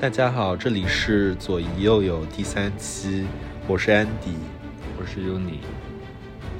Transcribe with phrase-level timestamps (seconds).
[0.00, 3.26] 大家好，这里是左一右有第三期，
[3.66, 4.30] 我是安迪，
[4.96, 5.58] 我是 Uni。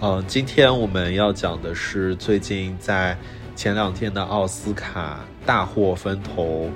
[0.01, 3.17] 嗯，今天我们要讲的是最近在
[3.55, 6.69] 前两天的奥斯卡大获风头、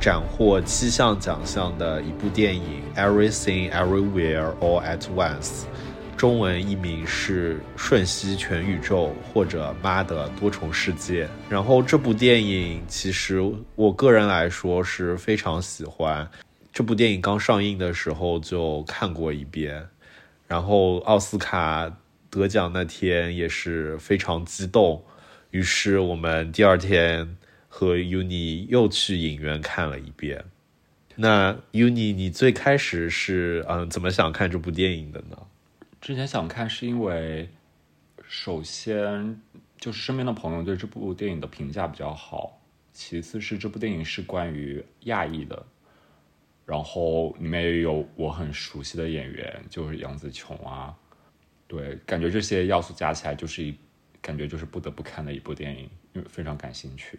[0.00, 5.62] 斩获七项奖项的一部电影《Everything Everywhere All at Once》。
[6.18, 11.26] 中文译名是《瞬息全宇宙》或者《妈的多重世界》。
[11.48, 13.40] 然后这部电影其实
[13.76, 16.28] 我个人来说是非常喜欢。
[16.72, 19.86] 这部电影刚上映的时候就看过一遍，
[20.48, 21.88] 然后奥斯卡
[22.28, 25.00] 得奖那天也是非常激动。
[25.52, 27.36] 于是我们第二天
[27.68, 30.44] 和 Uni 又去影院看了一遍。
[31.14, 35.38] 那 Uni，你最开始是嗯怎么想看这部电影的呢？
[36.00, 37.48] 之前想看是因为，
[38.26, 39.40] 首先
[39.78, 42.60] 就是身边的朋友对这部电影的评价比较好，
[42.92, 45.60] 其次是这部电影是关于亚裔的，
[46.64, 50.94] 然后里面也有我很熟悉的演员，就是杨紫琼啊，
[51.66, 53.76] 对，感觉这些要素加起来就是一，
[54.22, 57.18] 感觉就是不得不看的一部电影，因为非常感兴趣。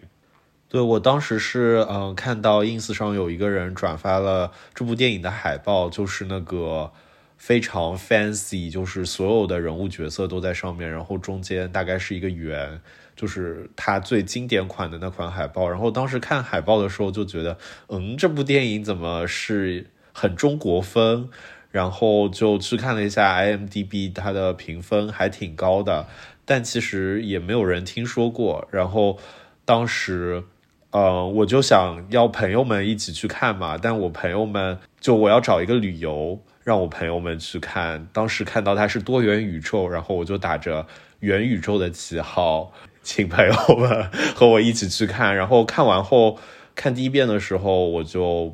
[0.70, 6.94] 对我当时是嗯看到 ins 上有一个人转发了这部电影的海报，就是那个。
[7.40, 12.80] 非常 fancy，就是所有的人物角色都在上面，然后中间大概是一个圆，
[13.16, 15.68] 就是它最经典款的那款海报。
[15.68, 21.30] 然后当时看海报的时候就觉得，嗯，这部电影怎么是很中国风？
[21.72, 26.08] 然后就去看了一下 IMDB，它的评分还挺高的，
[26.44, 28.68] 但其实也没有人听说过。
[28.70, 29.18] 然后
[29.64, 30.44] 当时，
[30.92, 36.42] 呃，我就想要朋友们一起去看嘛，但我朋友们就我要找一个理由。
[36.70, 40.86] 让我朋友们去看，当时看到它是多元宇宙，然后我就打着
[41.22, 45.36] 元宇宙的旗号，请朋友们 和我一起去看。
[45.36, 46.38] 然后看完后，
[46.76, 48.54] 看第一遍的时候，我就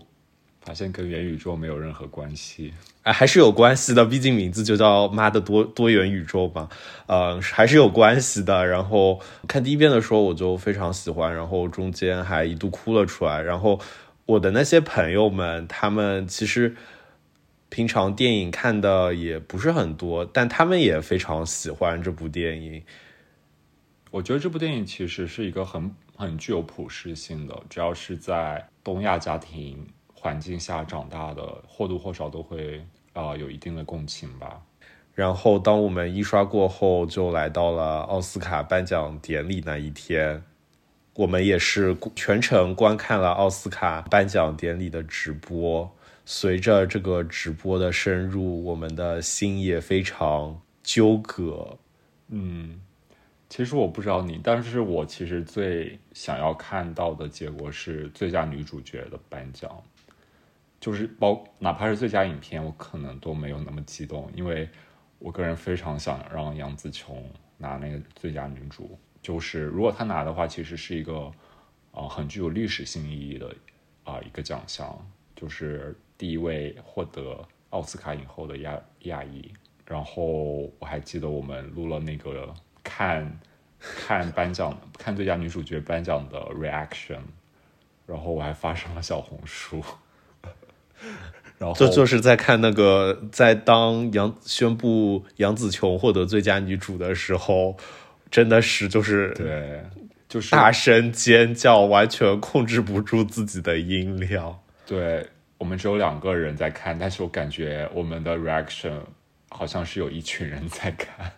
[0.61, 2.73] 发现跟元宇宙没有任何关系。
[3.03, 6.69] 哎，还是有关系的，毕竟名字就叫妈的多多元宇宙嘛，
[7.07, 8.65] 呃，还是有关系的。
[8.65, 13.41] 然后看第一遍的时候，我就非常喜欢，然后中间还一度哭了出来。
[13.41, 13.77] 然后
[14.25, 16.77] 我的那些朋友们，他们其实。
[17.75, 22.81] 平常电影看的也不是很多，但他们也非常喜欢这部电影。
[24.11, 32.81] 我觉得这部电影其实是一个很很具有普适性的，只要是在东亚家庭环境下长大的，或多或少都会
[33.11, 34.61] 啊有一定的共情吧。
[35.13, 40.41] 然后，当我们一刷过后，就来到了奥斯卡颁奖典礼那一天，
[41.15, 45.93] 我们也是全程观看了奥斯卡颁奖典礼的直播。
[46.27, 51.77] 随着这个直播的深入，我们的心也非常纠葛。
[52.29, 52.81] 嗯，
[53.47, 59.71] 其实我不知道你，但是我其实最想要看到的结果是最佳女主角的颁奖，
[60.79, 64.67] 就是包哪怕是最佳影片，我可能都没有那么激动，因为
[65.19, 67.23] 我个人非常想让杨紫琼
[67.55, 68.97] 拿那个最佳女主。
[69.21, 71.31] 就是如果她拿的话，其实是一个
[71.91, 73.55] 啊很具有历史性意义的
[74.03, 75.95] 啊一个奖项，就是。
[76.17, 77.37] 第一位获得
[77.71, 79.51] 奥斯卡影后的亚亚裔，
[79.85, 80.23] 然后
[80.79, 82.53] 我还记得我们录了那个
[82.83, 83.39] 看
[83.79, 87.19] 看颁奖看最佳女主角颁奖的 reaction，
[88.05, 89.83] 然后我还发上了小红书，
[91.57, 97.75] 然后这就是在看那个在当杨宣布杨紫琼获得最佳女主的时候，
[98.31, 99.83] 真的是就是对，
[100.29, 105.27] 就是大声尖叫，完全控制不住自己的音量，对。
[105.57, 108.99] 我们只有两个人在看，但是我感觉我们的 reaction
[109.49, 111.31] 好像是有一群人在看，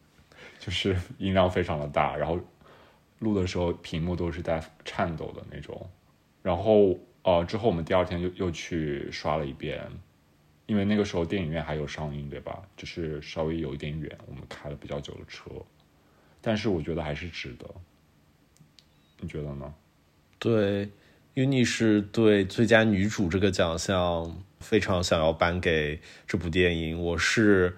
[0.60, 2.38] 就是音量非常的大，然后
[3.18, 5.88] 录的时候屏幕都是在颤抖的那种。
[6.42, 9.80] 然后呃，之后我们第二天又又去刷了一遍，
[10.66, 12.62] 因为那个时候电影院还有上映，对吧？
[12.76, 15.50] 就是稍微有一点远，我们开了比较久的车，
[16.40, 17.66] 但是我觉得还是值得。
[19.18, 19.72] 你觉得呢？
[20.38, 20.90] 对。
[21.34, 27.74] Uni 是对最佳女主这个奖项非常想要颁给这部电影，我是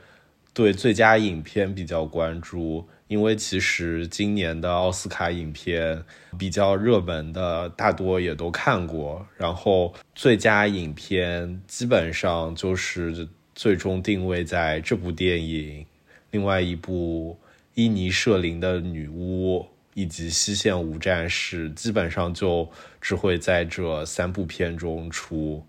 [0.53, 6.03] 对最佳影片比较关注，因为其实今年的奥斯卡影片
[6.37, 15.87] 比较热门的大多也都看过，然后最佳影片基本上就是最终定位在这部电影，
[16.33, 17.39] 另外一部
[17.75, 19.65] 伊尼舍林的女巫。
[19.95, 22.71] 以及西线无战事基本上就
[23.01, 25.65] 只会在这三部片中出，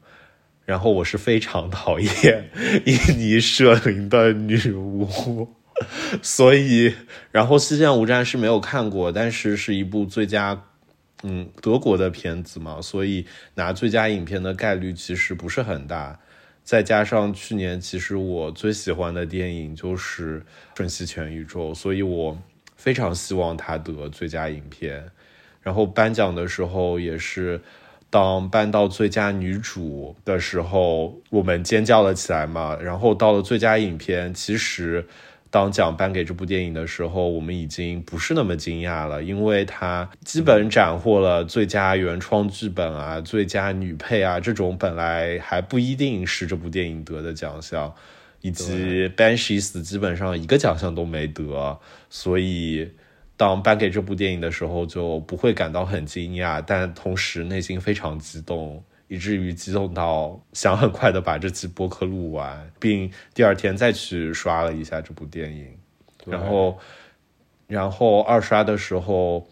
[0.65, 2.49] 然后我是非常讨厌
[2.85, 5.47] 印尼舍林的女巫，
[6.21, 6.93] 所以
[7.31, 10.63] 然后西线无战事没有看过，但是是一部最佳
[11.23, 13.25] 嗯，德国的片子嘛，所以
[13.55, 16.19] 拿最佳影片的概率其实不是很大。
[16.63, 20.39] 再加上去年，其实我最喜欢的电影就是
[20.75, 22.35] 《瞬息全宇宙》，所以我
[22.85, 25.03] 非常希望他得最佳影片。
[25.63, 27.59] 然后颁奖的时候也是，
[28.11, 32.77] 当颁到最佳女主的时候，我们尖叫了起来嘛。
[32.79, 35.07] 然后到了最佳影片，其实。
[35.51, 47.93] 当奖颁给这部电影的时候，我们已经不是那么惊讶了，因为它基本斩获了最佳原创剧本啊、最佳女配啊这种本来还不一定是这部电影得的奖项，
[48.45, 51.79] 以及 Banshees 基本上一个奖项都没得，
[52.11, 52.91] 所以
[53.35, 58.83] 当颁给这部电影的时候就不会感到很惊讶，但同时内心非常激动。
[59.07, 65.67] 以至于激动到想很快的把这期播客录完，并第二天再去刷了一下这部电影，
[66.25, 66.77] 然后，
[67.67, 69.47] 然后二刷的时候，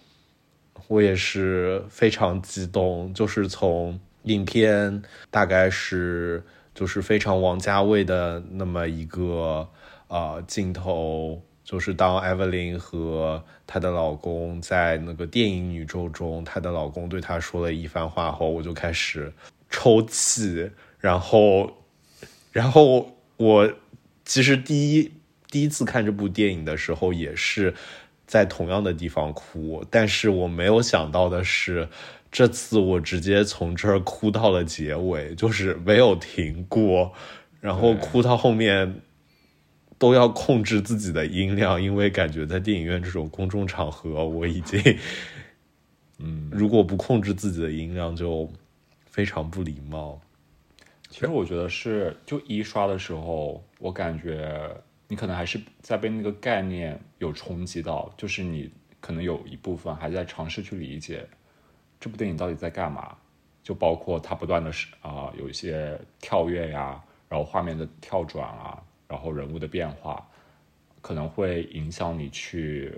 [0.87, 6.43] 我也是非常激动，就是从影片大概是
[6.73, 9.69] 就是非常王家卫的那么一个
[10.07, 11.41] 呃镜头。
[11.63, 19.31] 就是当艾 v 琳和她的老公在那个电影宇宙中，她的老公对她说了一番话后，我就开始
[19.69, 20.69] 抽泣。
[20.99, 21.71] 然后，
[22.51, 23.73] 然后我
[24.25, 25.13] 其实第一
[25.47, 27.73] 第一次看这部电影的时候，也是
[28.27, 29.85] 在同样的地方哭。
[29.89, 31.87] 但是我没有想到的是，
[32.33, 37.13] 这次我直接从这儿哭到了结尾，就是没有停过，
[37.61, 39.01] 然后哭到后面。
[39.99, 44.81] 都要控制自己的音量，因为感觉在电影院这种公众场合，我已经，
[46.17, 48.51] 嗯，如果不控制自己的音量，就
[49.05, 50.19] 非常不礼貌。
[51.09, 54.69] 其实我觉得是，就一刷的时候，我感觉
[55.07, 58.69] 你可能还是在被那个概念有冲击到，就是你
[58.99, 61.25] 可能有一部分还在尝试去理解
[62.03, 63.15] 这部电影到底在干嘛，
[63.63, 68.83] 就包括它不断的是啊有一些跳跃呀，然后画面的跳转啊。
[69.07, 70.27] 然后人物的变化
[70.99, 72.91] 可能会影响你去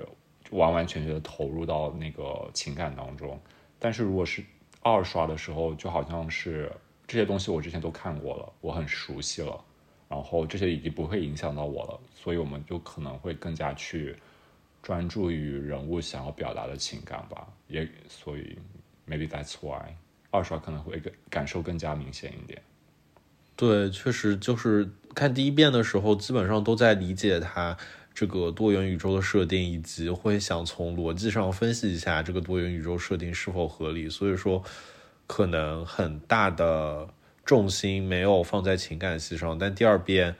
[0.52, 3.38] 完完全全的投入到那个情感当中，
[3.78, 4.42] 但是如果是
[4.82, 6.72] 二刷的时候，就好像是
[7.06, 9.62] 这些东西我之前都看过了，我很熟悉了，
[10.08, 14.16] 然后这些已经不会影响到我了，所以我们就可能会更加去
[14.82, 18.58] 专注于人物想要表达的情感吧，也所以
[19.08, 19.96] maybe that's why
[20.32, 22.62] 二刷可能会感感受更加明显一点。
[23.56, 27.78] 对，确实就是看第一遍的时候，基本上都在理解它
[28.14, 34.10] 这个多元宇宙的设定，以及会想从逻辑上分析一下这个多元宇宙设定是否合理。
[34.10, 34.62] 所以说，
[35.26, 37.08] 可能很大的
[37.46, 39.58] 重心没有放在情感戏上。
[39.58, 40.36] 但第二遍，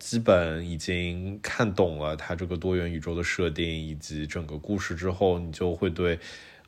[0.00, 6.18] 基本已经看懂了它这个多元宇宙的设定以及整个故事之后，你就会对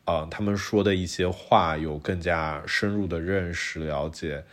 [0.05, 4.45] 啊他们说的一些话有更加深入的认识了解。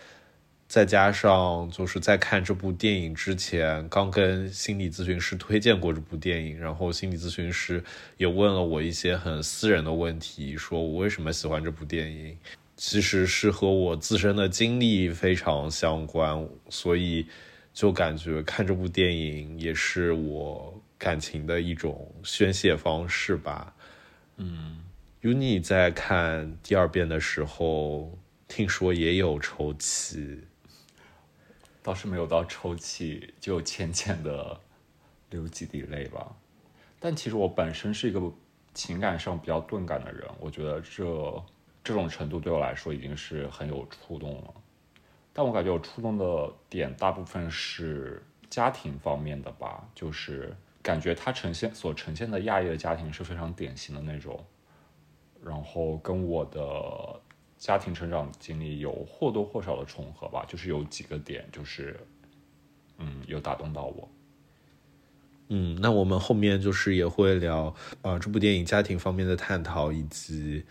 [0.68, 7.84] 再加上就是在看这部电影之前，刚跟心理咨询师推荐过这部电影，然后心理咨询师
[8.16, 12.38] 也问了我一些很私人的问题，说我为什么喜欢这部电影，
[12.78, 17.26] 其实是和我自身的经历非常相关，所以
[17.74, 23.74] 就感觉看这部电影也是我感情的一种宣泄方式吧。
[24.38, 24.78] 嗯
[25.22, 30.42] ，Uni 在看第二遍的时候，听说也有抽泣。
[31.84, 34.60] 倒是没有到抽泣，就浅浅的
[35.30, 36.36] 流几滴泪吧。
[37.00, 38.22] 但其实我本身是一个
[38.74, 41.44] 情感上比较钝感的人，我觉得这
[41.84, 44.54] 这种程度对我来说已经是很有触动了。
[45.34, 54.46] 但我感觉我触动的点大部分是家庭方面的吧，就是感觉他呈现所呈现的亚裔的家庭是非常典型的那种，
[55.46, 57.20] 然后跟我的。
[57.62, 61.96] 家庭成长经历有或多或少的重合吧，就是有几个点，就是，
[62.98, 64.10] 嗯，有打动到我。
[65.50, 67.72] 嗯，那我们后面就是也会聊
[68.02, 70.66] 啊这部电影家庭方面的探讨，以及，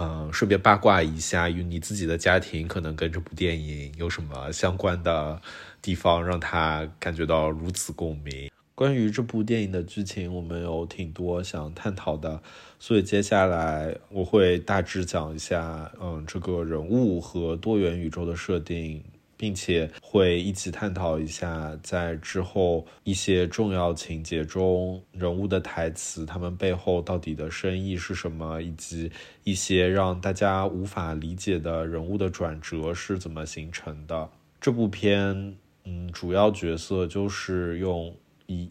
[0.00, 5.40] 嗯，顺便八卦一下，与你自己的家庭可能跟这部电影有什么相关的
[5.80, 8.50] 地方，让他感觉到如此共鸣。
[8.82, 12.42] 关于这部电影的剧情，我们有挺多想探讨的，
[12.80, 19.00] 所以接下来我会大致讲一下，嗯，这个人物和多元宇宙的设定，
[19.36, 29.12] 并且会一起探讨一下在之后一些重要情节中人物的台词，他们背后到底的深意是什么，以及
[29.44, 34.28] 一些让大家无法理解的人物的转折是怎么形成的。
[34.60, 38.12] 这部片，嗯，主要角色就是用。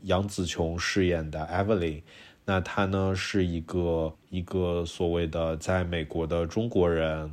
[0.04, 2.02] 杨紫琼饰演的 Evelyn，
[2.46, 7.32] 那她呢是一个一个所谓的在美国的中国人，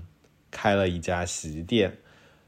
[0.51, 1.97] 开了一家洗衣店。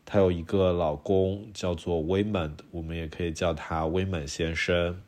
[0.04, 5.00] 她有一个老公叫做威猛，我们也可以叫他威猛先生。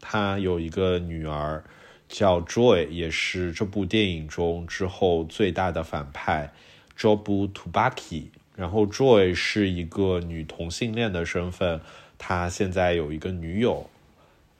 [0.00, 1.62] 他有一个女儿
[2.08, 6.50] 叫 Joy，也是这部电影中之后最大的反派
[6.98, 8.24] Jobu Tubaki。
[8.56, 11.80] 然后 Joy 是一个女同性恋的身份，
[12.18, 13.88] 她现在有一个女友。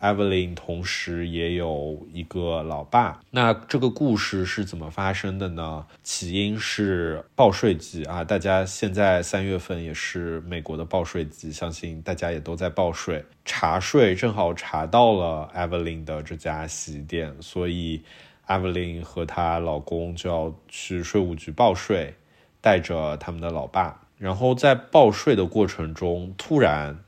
[0.03, 3.21] Evelyn 同时也有一个老爸。
[3.31, 5.87] 那这个故事是怎么发生的呢？
[6.03, 13.25] 起因是报税季啊，大家现在三月份也是美国的报税季，相信大家也都在报税。
[13.45, 18.03] 查税正好查到了 Evelyn 的这家洗衣店，所以
[18.49, 22.13] Evelyn 和她老公就要去税务局报税，
[22.61, 24.01] 带着他们的老爸。
[24.19, 26.99] 然后在报税的过程中，突然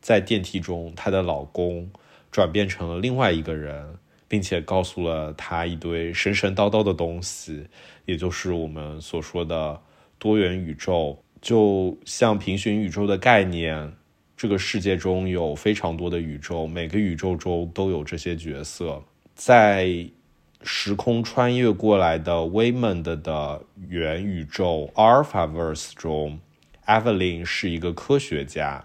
[0.00, 1.90] 在电梯中，她的老公。
[2.30, 3.96] 转变成了另外一个人，
[4.28, 7.66] 并且告诉了他一堆神神叨叨的东西，
[8.04, 9.80] 也就是我们所说的
[10.18, 11.18] 多元宇宙。
[11.40, 13.92] 就像平行宇宙的概念，
[14.36, 19.00] 这个世界中有非常多的宇宙，每个宇宙中都有这些角色。
[19.34, 20.06] 在
[20.62, 26.40] 时空穿越过来的 Waymond 的元宇宙 Alphaverse 中
[26.86, 28.84] ，Evelyn 是一个科学家。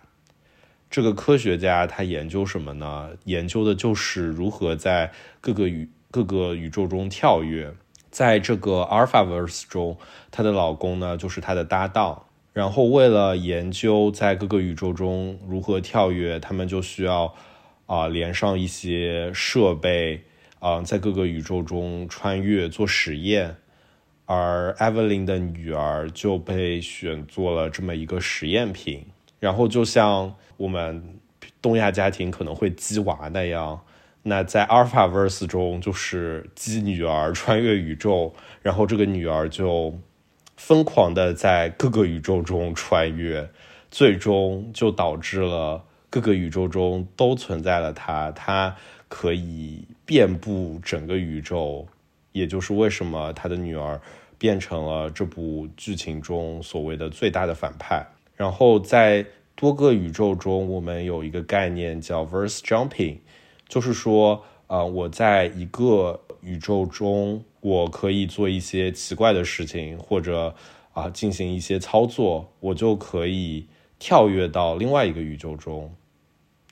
[0.92, 3.12] 这个科学家他研究什么呢？
[3.24, 7.74] 研究的就是如何在各个宇各个宇宙中跳跃。
[8.10, 9.98] 在这个 Alphaverse 中，
[10.30, 12.26] 她的老公呢就是她的搭档。
[12.52, 17.34] 然后为了研究在各个宇宙中如何跳跃，他们就需要
[17.86, 20.24] 啊连上一些设备
[20.60, 23.56] 啊，在各个宇宙中穿越做实验。
[24.26, 29.06] 而 Evelyn 的女儿就被选做了这么一个实验品。
[29.42, 31.20] 然后就像我们
[31.64, 33.82] 东亚家庭可能会鸡娃那样，
[34.22, 39.98] 那在 Alphaverse 中就是鸡女儿穿越宇宙，然后这个女儿就
[40.58, 43.50] 疯狂的在各个宇宙中穿越，
[43.90, 48.76] 最终就导致了各个宇宙中都存在了她，她
[49.10, 51.88] 可以遍布整个宇宙，
[52.32, 54.00] 也就是为什么她的女儿
[54.38, 58.06] 变成了这部剧情中所谓的最大的反派。
[58.42, 63.18] 然后在多个宇宙中，我们有一个概念叫 verse jumping，
[63.68, 70.56] 就是说，呃，我在一个宇宙中，我可以做一些奇怪的事情，或者
[70.94, 73.68] 啊进行一些操作，我就可以
[74.00, 75.94] 跳跃到另外一个宇宙中。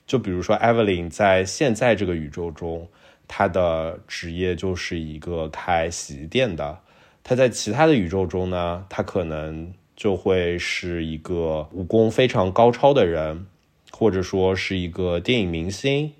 [0.04, 2.88] 就比如说，Evelyn 在现在这个宇宙中，
[3.28, 6.80] 她的职业就是一个开洗衣店的。
[7.22, 9.72] 她在其他的宇宙中呢，她可能。
[10.00, 13.44] 就会是一个武功非常高超的人，
[13.90, 16.14] 或者说是一个电影明星，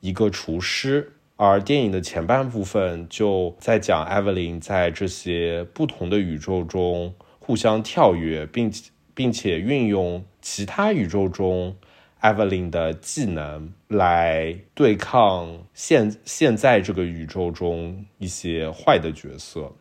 [0.00, 1.12] 一个厨师。
[1.36, 8.72] 而电影的前半部分就在讲艾 y 琳在这些不同的宇宙中互相跳跃，并
[9.14, 11.76] 并且运用其他宇宙中
[12.18, 19.72] 艾 y 琳的技能来对抗现现在这个宇宙中一些坏的角色。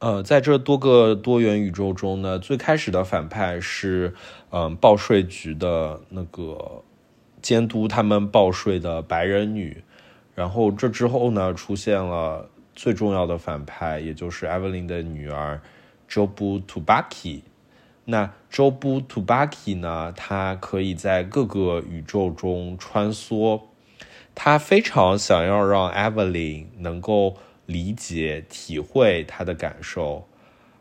[0.00, 4.14] 呃，在这多个多元宇宙中呢，最开始的反派是，
[4.50, 6.82] 嗯，报税局的那个
[7.42, 9.84] 监督他们报税的白人女，
[10.34, 15.60] 然后这之后呢，出现了最重要的反派，也就是 Evelyn 的女儿
[16.08, 17.42] Jobu Tubaki。
[18.06, 23.60] 那 Jobu Tubaki 呢，她可以在各个宇宙中穿梭，
[24.34, 27.36] 她非常想要让 Evelyn 能够。
[27.70, 30.26] 理解、体会他的感受，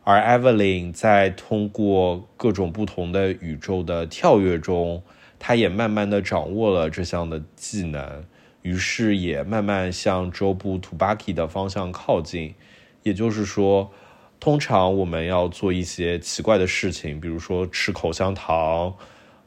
[0.04, 5.04] 而 Evelyn 在通过各种不同的宇宙的跳跃中，
[5.38, 8.26] 他也慢慢的掌握了这项的技能，
[8.64, 12.56] 于是也慢慢向周部 Tubaki 的方向靠近。
[13.04, 13.92] 也就是说，
[14.40, 18.96] 通常我们要做一些奇怪的事情，比如说吃口香糖，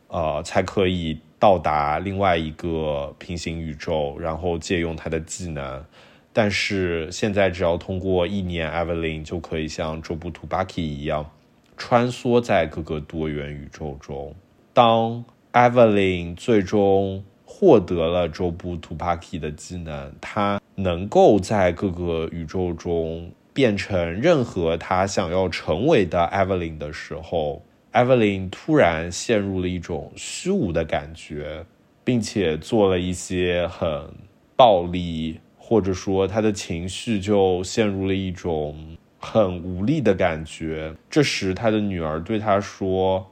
[0.06, 5.84] 呃，才可以到达另外一个平行宇宙，然后借用他的技能。
[6.32, 11.30] 但是现在只要通过一年，Evelyn 就可以像周部 Tubaki 一样，
[11.76, 14.34] 穿梭在各个多元宇宙中。
[14.72, 15.22] 当
[15.52, 27.62] Evelyn 最终获得了周部 Tubaki 的技能，他能够在各个宇宙中变成任何他想要成为的 Evelyn 的时候
[27.92, 31.66] ，Evelyn 突然陷入了一种虚无的感觉，
[32.02, 34.08] 并且做了一些很
[34.56, 35.38] 暴力。
[35.72, 40.94] 或者说，他的情绪就陷入了一种很无力的感觉。
[41.08, 43.26] 这时，他的女儿对他说：“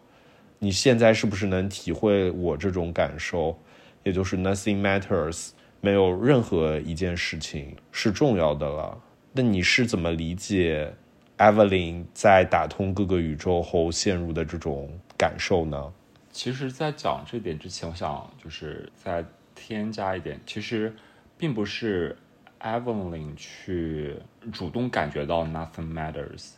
[0.59, 3.59] 你现在是不是能体会我这种感受？
[4.05, 5.51] 也就是 nothing matters，
[5.83, 8.99] 没有任何一件事情是重要的了。
[9.33, 10.91] 那你是怎么理解
[11.37, 15.93] Evelyn 在打通各个宇宙后陷入的这种感受呢？
[16.33, 19.23] 其实，在讲这点之前，我想就是再
[19.55, 20.95] 添加一点，其实
[21.37, 22.17] 并不是
[22.61, 24.17] Evelyn 去
[24.53, 26.53] 主动感觉到 Nothing Matters，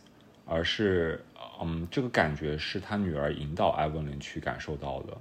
[0.45, 1.23] 而是
[1.61, 5.17] 嗯，这个感觉是他女儿引导 Evelyn 去感受到的，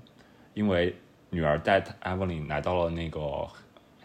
[0.55, 0.95] 因为
[1.31, 3.49] 女儿带 Evelyn 来到了那个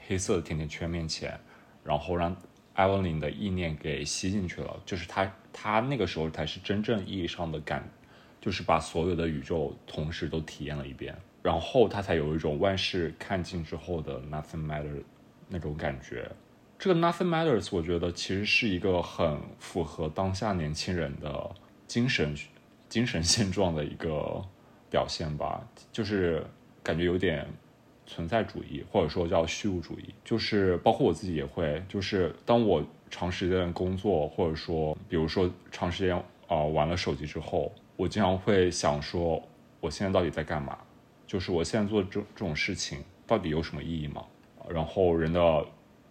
[0.07, 1.39] 黑色的甜甜圈面前，
[1.83, 2.35] 然后让。
[2.77, 7.83] 艾文琳的意念给吸进去了，就是他，他那个时候才是真正意义上的感，
[8.39, 15.01] 就是把所有的宇宙同时都体验了一遍，然后他才有一种万事看尽之后的 nothing matter
[15.47, 16.29] 那种感觉。
[16.79, 21.51] 这个 nothing matters 我觉得其实是一个很符合当下年轻人的
[21.87, 22.35] 精神
[22.89, 24.43] 精神现状的一个
[24.89, 26.45] 表现吧，就是
[26.83, 27.47] 感觉有点。
[28.09, 32.81] 存在主义，或者说叫虚无主义，就是包括我自己也会，就是当我
[33.11, 36.15] 长时间工作，或者说，比如说长时间
[36.47, 39.45] 啊玩了手机之后，我经常会想说，
[39.81, 40.77] 我现在到底在干嘛？
[41.27, 44.23] 就是我现在做这这种事情到底有什么意义吗？
[44.69, 45.65] 然后人的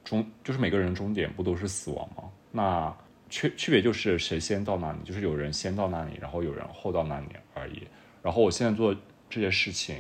[0.07, 2.31] 终，就是每个人终点不都是死亡吗？
[2.53, 2.97] 那
[3.29, 7.83] 区区别就是谁先到那里，就是有人先到那里，然后有人后到那里而已。
[8.23, 8.95] 然后我现在做
[9.29, 9.97] 这些事情，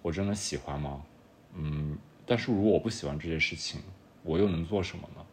[0.00, 1.02] 我真的喜欢吗？
[1.54, 3.80] 嗯，但是如果我不喜欢这些事情，
[4.22, 5.26] 我又能做什么呢？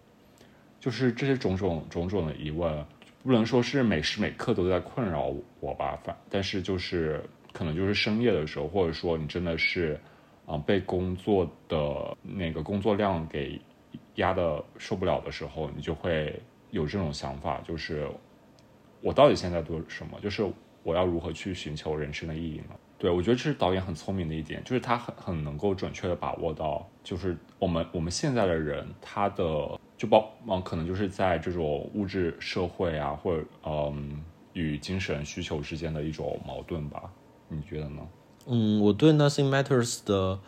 [0.79, 2.84] 就是这些种种种种的疑问，
[3.24, 6.00] 不能说是每时每刻都在困扰我吧。
[6.03, 10.00] 反但是就是可能就是深夜的时候，或者说你真的是
[10.48, 13.62] 啊被工作的那个工作量给
[14.15, 16.41] 压的受不了的时候，你就会
[16.72, 18.07] 有这种想法，就是
[19.01, 20.19] 我到底现在做什么？
[20.22, 20.45] 就是
[20.84, 22.75] 我要如何去寻求人生的意义呢？
[22.98, 37.11] 对，我觉得这是导演很聪明的一点，就是他很很能够准确的把握到，就是我们我们现在的人，他的就包嗯，可能就是在这种物质社会啊，或者嗯与精神需求之间的一种矛盾吧？
[37.50, 38.01] 你觉得呢？
[38.48, 40.40] 嗯，我对 Nothing Matters 的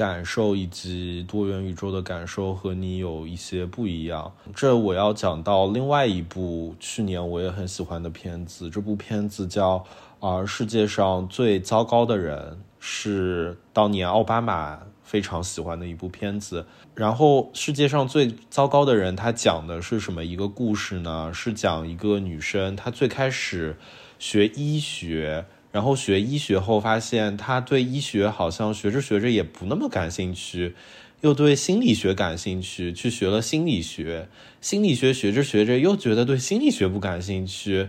[0.00, 4.32] 感受以及多元宇宙的感受和你有一些不一样。
[4.54, 9.84] 这我要讲到另外一部去年我也很喜欢的片子，这部片子叫。
[10.22, 16.66] 而世界上最糟糕的人是当年奥巴马非常喜欢的一部片子。
[16.94, 21.30] 然后，世界上最糟糕的人，他讲的是什么一个故事呢？
[21.32, 23.78] 是讲一个女生，她最开始
[24.18, 30.74] 学医学，然后学医学后发现他对医学好像学着学着也不那么感兴趣，
[31.20, 34.28] 又对心理学感兴趣，去学了心理学。
[34.60, 37.88] 心理学学着学着又觉得对心理学不感兴趣。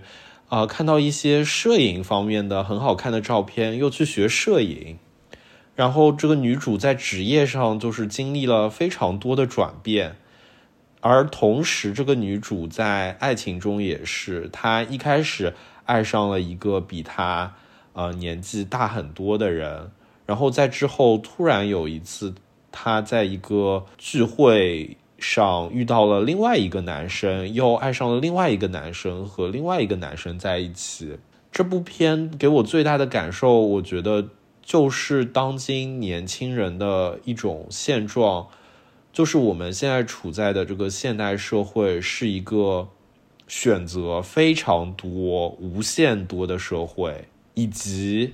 [0.50, 5.00] 啊，看到一些摄影方面的很好看的照片，又去学摄影。
[5.76, 10.18] 然后这个女主在职业上就是经历了非常多的转变，
[11.00, 17.56] 而同时这个女主在爱情中也是，她一开始爱上了一个比她
[17.94, 19.92] 呃年纪大很多的人，
[20.26, 22.34] 然后在之后突然有一次，
[22.72, 24.98] 她在一个聚会。
[25.24, 31.20] 上遇到了另外一个男生，又爱上了另外一个男生，和另外一个男生在一起。
[31.52, 34.30] 这部片给我最大的感受，我觉得
[34.64, 38.48] 就是当今年轻人的一种现状，
[39.14, 42.90] 就是我们现在处在的这个现代社会是一个
[43.48, 48.34] 选择非常多、无限多的社会，以及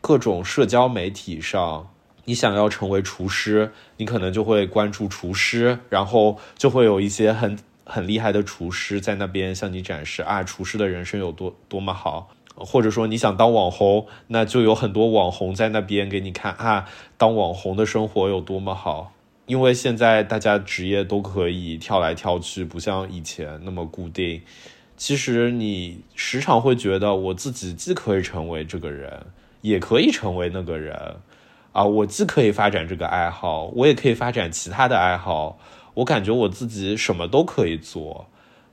[0.00, 1.88] 各种社交媒体上。
[2.26, 12.30] 你想要成为厨师，你可能就会关注厨师，然后就会有一些很很厉害的厨师在那边向你展示啊，厨师的人生有多多么好。
[12.56, 16.86] 或者说你想当网红，那就有很多网红在那边给你看啊，
[17.18, 19.12] 当网红的生活有多么好。
[19.44, 24.40] 因为现在大家职业都可以跳来跳去，不像以前那么固定。
[24.96, 29.26] 其实你时常会觉得，我自己既可以成为这个人，
[29.60, 31.16] 也可以成为那个人。
[31.72, 35.58] 啊，我既可以发展这个爱好，我也可以发展其他的爱好。
[35.94, 38.28] 我感觉我自己什么都可以做。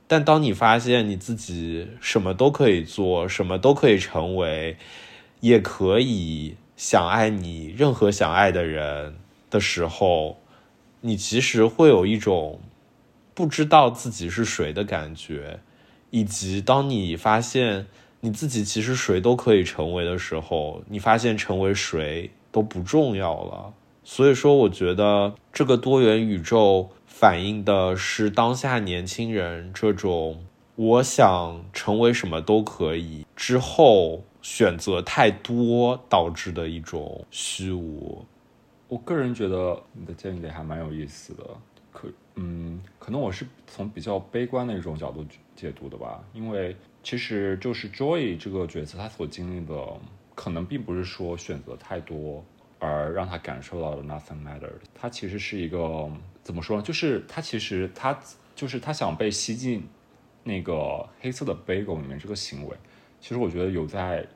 [0.06, 4.76] 但当你发现你自己什么都可以做，什么都可以成为，
[5.40, 9.16] 也可以想爱你任何想爱的人
[9.50, 10.38] 的时候，
[11.00, 12.60] 你其实会有一种
[13.34, 15.58] 不知道自己是谁的感觉。
[16.12, 17.88] 以及当你发现
[18.20, 22.30] 你自己其实谁都可以成为的时候，你发现成为谁。
[22.52, 23.72] 都不重要了，
[24.04, 30.44] 所以说，我觉得这个多元宇宙反映的是当下年轻人这种
[30.76, 38.22] 我想成为什么都可以之后选择太多导致的一种虚无。
[38.88, 41.44] 我个人觉得你的建议还蛮有意思的，
[41.90, 45.24] 可嗯，可能我是从比较悲观的一种角度
[45.62, 49.74] 解读的吧，因为其实就是 Joy 这个角色他所经历的，
[50.34, 52.44] 可能并不是说选择太多
[52.80, 56.10] 而让他感受到的 nothing matters，他其实是一个
[56.42, 56.82] 怎么说呢？
[56.82, 58.18] 就是他其实他
[58.56, 59.86] 就是他想被吸进
[60.42, 62.76] 那个黑色的 bagel 里面这个行为，
[63.20, 64.26] 其实我觉得有在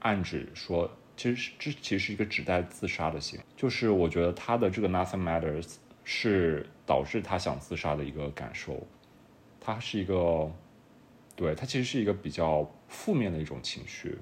[0.00, 0.90] 暗指说。
[1.16, 8.86] 其实这其实是一个指代自杀的行为，就是我觉得他的这个 nothing matters 是导致他想自杀的一个感受，
[9.60, 10.50] 他是一个，
[11.36, 14.18] 对他其实是一个比较负面的一种情绪，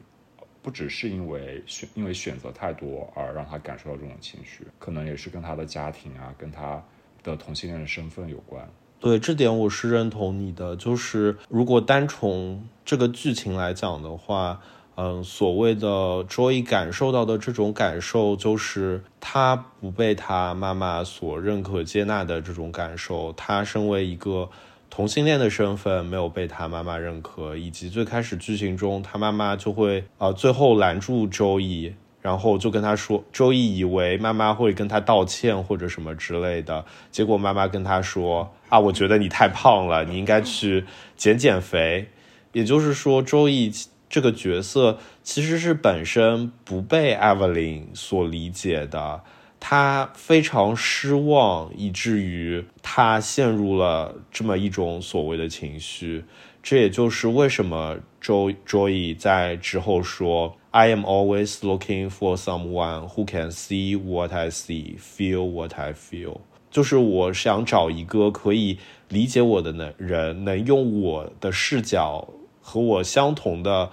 [0.62, 6.82] 不只是因为选因为选择太多而让他感受到这种情绪，可能也是跟他的家庭啊，跟他
[7.22, 8.68] 的同性恋的身份有关。
[8.98, 14.60] 对这点我是认同你的，就是如果单从这个剧情来讲的话。
[14.98, 23.30] 嗯，所谓的 Joy 感受到的这种感受，就是他不被他妈妈所认可接纳的这种感受。
[23.34, 24.48] 他身为一个
[24.96, 42.08] 同性恋的身份，没有被他妈妈认可，以及最开始剧情中，他妈妈就会呃最后拦住周易然后就跟他说周易以为妈妈会跟他道歉或者什么之类的，结果妈妈跟他说啊，我觉得你太胖了，你应该去减减肥。
[42.52, 43.70] 也就是说周易。
[44.08, 49.20] 这个角色其实是本身不被 Evelyn 所理解的，
[49.68, 56.24] 他非常失望，以至于他陷入了这么一种所谓的情绪。
[56.62, 65.50] 这也就是为什么 Jo Joy 在之后说：“I am always looking for someone who can see what I see, feel
[65.50, 66.36] what I feel。”
[66.70, 72.28] 就是我想找一个可以理解我的能人，能用我的视角。
[72.60, 73.90] 和我相同的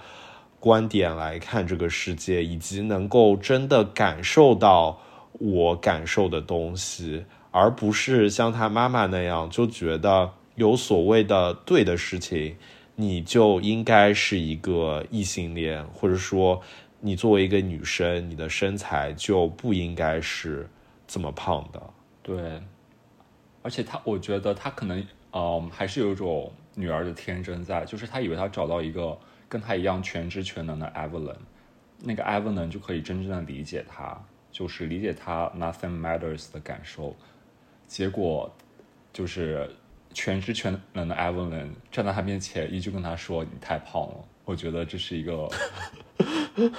[0.60, 5.00] 观点来看这个世界，以及能够真的感受到
[5.38, 12.56] 我感受的东西，而不是像他妈妈那样就觉得有所谓的对的事情，
[12.96, 16.60] 你就应该是一个异性恋，或者说
[17.00, 20.68] 你作为一个女生，你的身材就不应该是
[21.06, 21.82] 这么胖的。
[22.22, 22.60] 对，
[23.62, 26.52] 而且他，我觉得他可能，嗯，还是有一种。
[26.76, 29.16] 女儿的天真在，就是他以为他找到一个
[29.48, 31.36] 跟他一样全知全能的 Evelyn，
[32.00, 34.20] 那个 Evelyn 就可以真正的理解他，
[34.54, 37.16] 就是理解他 nothing matters 的感受。
[37.88, 38.54] 结果
[39.12, 39.68] 就是
[40.12, 45.48] 全知全能的 Evelyn 站在他面前，依旧跟他说：“你太胖了。”我觉得这是一个，
[46.56, 46.70] 嗯，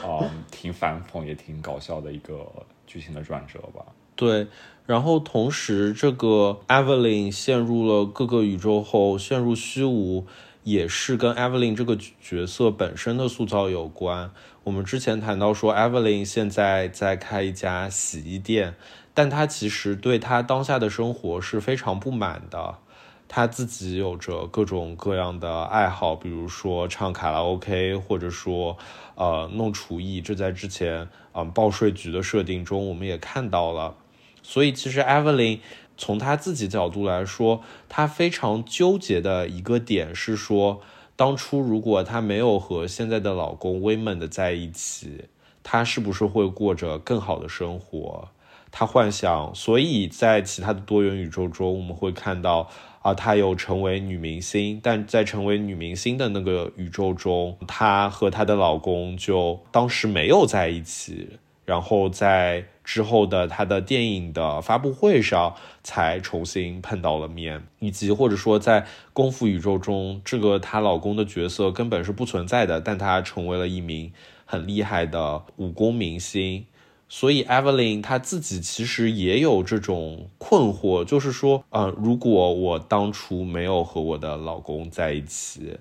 [0.50, 2.48] 挺反讽也挺搞笑的一个
[2.88, 3.86] 剧情的转折吧。
[4.16, 4.48] 对。
[4.86, 10.28] 然后同时，这个 Evelyn 陷入了各个宇宙后陷入虚无，
[10.66, 14.32] 也是跟 Evelyn 这个角色本身的塑造有关。
[14.64, 18.74] 我们之前谈到说，Evelyn 现在在开一家洗衣店，
[19.14, 22.80] 但她其实对她当下的生活是非常不满的。
[23.28, 28.76] 她自己有着各种各样的爱好，比如说唱卡拉 OK，或者说
[29.14, 30.20] 呃弄厨艺。
[30.20, 33.96] 这在之前嗯报税局的设定中，我们也看到了。
[34.42, 35.60] 所以，其实 Evelyn
[35.98, 40.82] 从她自己角度来说，她非常纠结的一个点是说，
[41.16, 45.26] 当初如果她没有和现在的老公 Waymond 在一起，
[45.64, 48.30] 她是不是会过着更好的生活？
[48.72, 52.70] 她幻想，所以在其他的多元宇宙中，我们会看到
[53.02, 62.66] 啊，她有成为女明星，但在成为女明星的那个宇宙中，她和她的老公就当时没有在一起，然后在。
[62.86, 74.14] 之后的她的电影的发布会上才重新碰到了面，以及或者说在功夫宇宙中，这个她老公的角色根本是不存在的，但她成为了一名
[74.46, 76.66] 很厉害的武功明星。
[77.08, 85.78] 所以 Evelyn 她自己其实也有这种困惑，就是说，呃，如果我当初没有和我的老公在一起，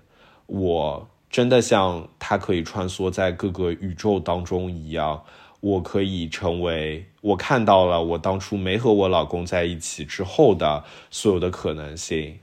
[0.46, 5.22] 我真的像他可以穿梭在各个宇宙当中一样。
[5.64, 12.38] 我可以成为我看到了我当初没和我老公在一起之后的所有的可能性，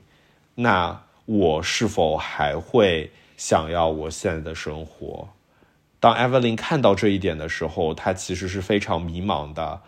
[0.56, 5.30] 那我是否还会想要我现在的生活？
[6.00, 9.80] 当 Evelyn 看到这一点的时候，她其实是非常迷茫的。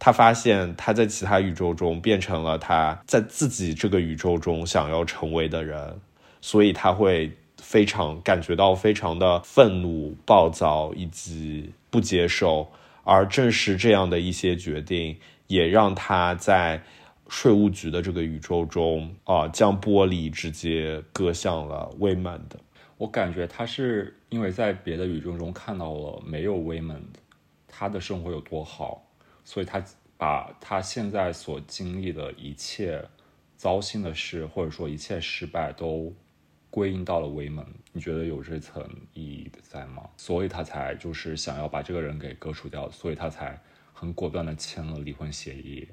[0.00, 6.00] 她发现她在其他宇宙中变成了她在自己这个宇宙中想要成为的人，
[6.40, 12.66] 所以她会非常感觉到非常的愤怒、暴躁以及不接受。
[13.12, 15.18] 而正是这样的一些决定，
[15.48, 16.80] 也让他在
[17.28, 22.56] 税务局的这个宇宙中啊，将玻璃直接割向了威曼的。
[22.98, 27.02] 我感觉他是因为在别的宇宙中看到了没有威曼，
[27.66, 29.04] 他的生活有多好，
[29.44, 29.84] 所以他
[30.16, 33.04] 把他现在所经历的一切
[33.56, 36.14] 糟心的事，或者说一切失败，都
[36.70, 37.66] 归因到了威门。
[37.92, 40.02] 你觉得有这层意义的在吗？
[40.16, 43.60] 所以他才就是想要把这个人给割除掉，所以他才
[43.92, 45.88] 很果断的签了离婚协议，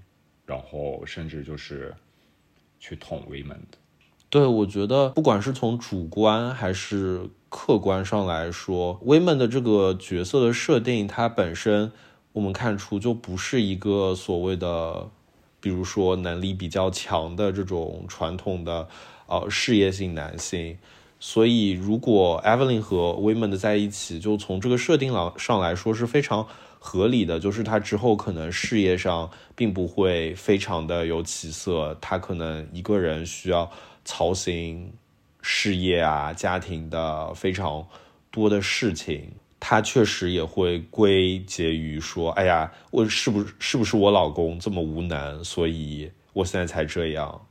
[0.46, 1.94] 然后甚至就是
[2.80, 3.78] 去捅威门的。
[4.30, 11.92] 对，我觉得不管是从主观还是客观上来说，威门的这个角色的设定，它本身
[12.34, 15.10] 我们看出就不是一个所谓的，
[15.60, 18.88] 比如说能力比较强的这种传统的
[19.28, 20.78] 呃事业性男性。
[21.20, 26.48] 所以，如果 Evelyn 和 Women 的在一起，就从这个设定上上来说是非常
[26.80, 33.72] 合理的，就是他之后可能事业上并不会非常的有起色，他可能一个人需要。
[34.10, 34.94] 操心
[35.42, 37.86] 事业啊、家庭的非常
[38.32, 47.42] 多的事情，他确实也会归结于说：“哎呀，我是不是是不是我老公这么无能，所以我现在才这样。”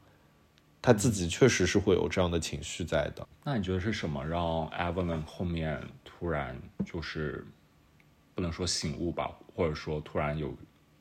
[0.80, 3.26] 他自己确实是会有这样的情绪在的。
[3.44, 7.46] 那你觉得是什么让 Evelyn 后面突然就是
[8.34, 10.54] 不能说醒悟吧，或者说突然有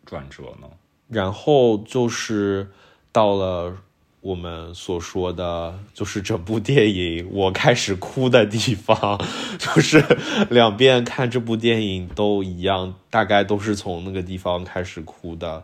[0.06, 0.70] 转折呢？
[1.08, 2.70] 然后就是
[3.12, 3.78] 到了。
[4.22, 9.24] 我们所说的就是整部电影，我开始哭的地方，
[9.60, 10.04] 就是
[10.50, 15.64] 两遍看这部电影都一样，大概都是从那个地方开始哭的。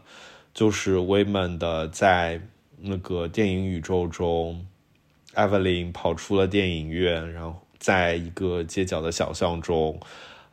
[0.54, 2.40] 就是 Women 的在
[2.82, 4.66] 那个电影宇宙中，
[5.34, 10.00] 艾弗琳跑出了电影院，然后在一个街角的小巷中，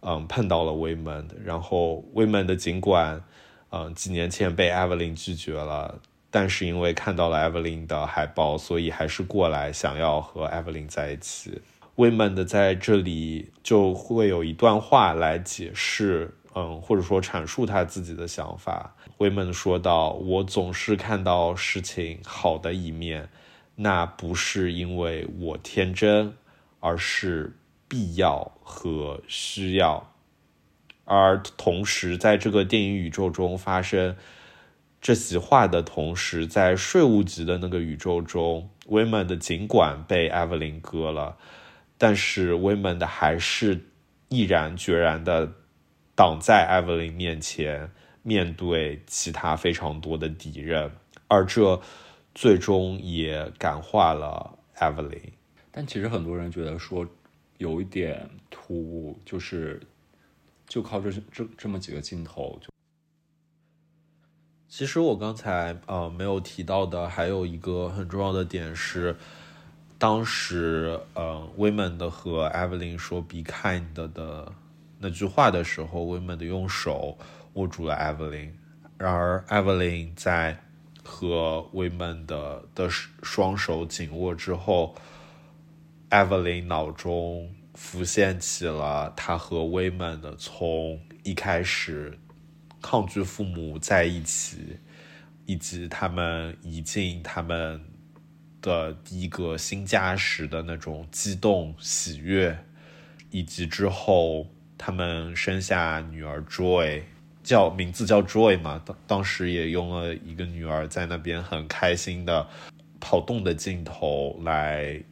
[0.00, 3.22] 嗯，碰到了威门，然后威门的尽管，
[3.70, 6.00] 嗯，几年前被艾弗琳拒绝了。
[6.30, 11.62] 但是因为看到了 Evelyn 的海报，所以还是过来想要和 Evelyn 在一起。
[11.96, 18.94] 威门的在这里就会有一段话来解释，嗯，或者说阐述他自己的想法。
[19.18, 23.28] 威门说道：“我总是看到事情好的一面，
[23.76, 26.34] 那不是因为我天真，
[26.80, 30.12] 而是必要和需要。
[31.04, 34.16] 而同时，在这个电影宇宙中发生。”
[35.00, 41.36] 这席话的同时，在税务局的那个宇宙中，威门的尽管被艾弗琳割了，
[41.96, 43.86] 但是威门的还是
[44.28, 45.52] 毅然决然的
[46.16, 47.92] 挡在艾弗琳面前，
[48.28, 50.90] 面对其他非常多的敌人，
[51.28, 51.80] 而这
[52.34, 55.32] 最终也感化了 Evelyn。
[55.70, 57.06] 但其实很多人觉得说
[57.56, 59.80] 有一点突兀，就是
[60.66, 62.68] 就靠这这这么几个镜头就。
[64.68, 69.16] 其实我刚才呃没有提到的还有一个很重要的点是，
[69.96, 74.52] 当时呃 Women 的和 Evelyn 说 “be kind” 的
[74.98, 77.16] 那句话的时候，，Women 的用手
[77.58, 78.54] 握住了艾弗琳，
[78.96, 80.56] 然而艾弗琳在
[81.02, 84.94] 和 w i m e n 的的双手紧握之后，
[86.08, 92.18] 艾弗琳脑中浮现起了他和 w i m e n 的从一开始。
[92.80, 94.78] 抗拒父母在一起，
[95.46, 97.84] 以及他们移进他们
[98.62, 102.56] 的第一个新家时的那种激动喜悦，
[103.32, 104.46] 以及之后
[104.78, 107.02] 他们生下女儿 Joy，
[107.48, 112.46] 叫名字叫 Joy 嘛，当当时也用了一个女儿在那边很开心的
[113.00, 115.02] 跑动的镜头来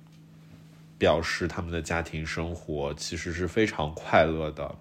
[0.99, 4.77] 表示他们的家庭生活其实是非常快乐的。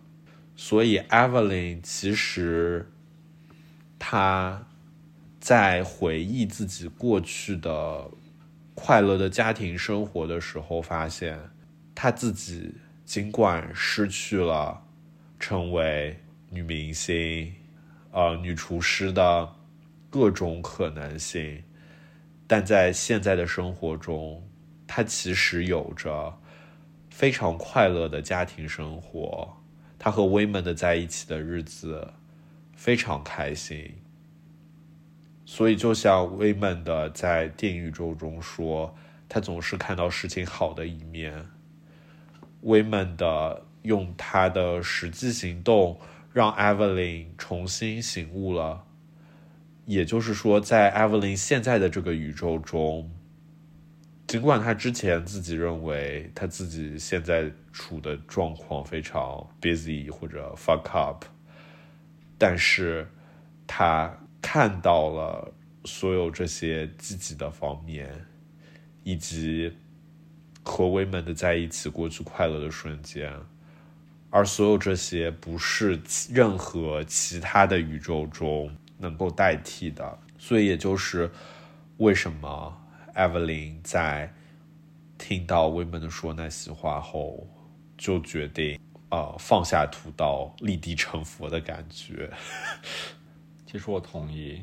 [0.57, 2.91] 所以，Evelyn 其实
[3.97, 4.67] 他
[5.39, 8.11] 在回忆自己过去的
[8.73, 11.39] 快乐的家庭生活的时候，发现
[11.93, 14.83] 他自己尽管失去了
[15.39, 17.53] 成为女明星、
[18.11, 19.49] 呃女厨师的
[20.09, 21.61] 各种可能性，
[22.47, 24.41] 但在现在的生活中，
[24.87, 26.33] 她其实有着
[27.09, 29.51] 非常快乐的家庭生活。
[29.97, 32.13] 她和威门的在一起的日子
[32.75, 33.91] 非常开心，
[35.45, 38.93] 所以就像威门的在电影宇宙中说，
[39.27, 41.45] 他总是看到事情好的一面。
[42.61, 45.99] 威门的用他的实际行动
[46.35, 48.83] 让艾弗琳重新醒悟了，
[49.85, 53.09] 也就是说，在艾弗琳现在的这个宇宙中。
[54.27, 61.23] 尽管他之前自己认为他自己现在处的状况非常 busy 或者 fuck up，
[62.37, 63.07] 但是
[63.65, 65.53] 他看到了
[65.85, 68.09] 所有这些积极的方面，
[69.03, 69.71] 以及
[70.63, 73.31] 和威门的在一起过去快乐的瞬间，
[74.35, 75.97] 而所有这些不是
[76.29, 80.19] 任何其他的宇宙中能够代替的。
[80.37, 81.31] 所以也就是
[81.99, 82.77] 为什么
[83.15, 84.29] Evelyn 在
[85.17, 87.47] 听到 Women 说那些话后，
[87.97, 92.29] 就决定呃放下屠刀，立地成佛的感觉。
[93.65, 94.61] 其实我同意，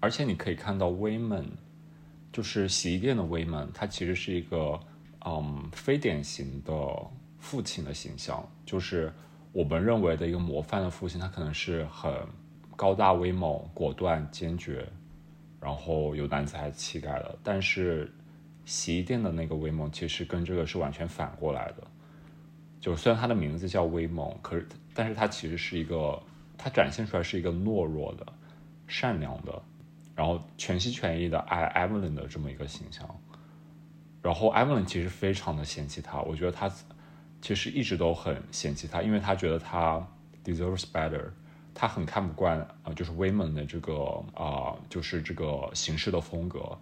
[0.00, 1.46] 而且你可以看到 Women，
[2.32, 4.80] 就是洗衣店的 Women，他其实是一个
[5.24, 6.72] 嗯非典型的
[7.44, 9.12] 父亲的形象，就是
[9.52, 12.10] 我们认为的一个模范的父亲，他可能是很
[12.74, 14.88] 高大威猛、果断坚决，
[15.60, 17.38] 然后有男子汉气概的。
[17.42, 18.10] 但是
[18.64, 21.86] 洗衣店的那个威猛，其实跟这个是完全反过来的。
[22.80, 26.18] 就虽然他的名字叫威猛，可是但是他其实是一个，
[26.56, 28.26] 他展现出来是一个懦弱的。
[28.86, 29.62] 善良的，
[30.14, 33.08] 然后全心全意的爱 Evelyn 的这么一个形象，
[34.20, 36.70] 然后 Evelyn 其实非常的嫌弃他，我觉得他
[37.44, 40.02] 其实一直都很嫌弃他，因为他觉得他
[40.42, 41.26] deserves better，
[41.74, 46.78] 他很看不惯啊，就是 Women 的这个啊，就是这个形式的风格，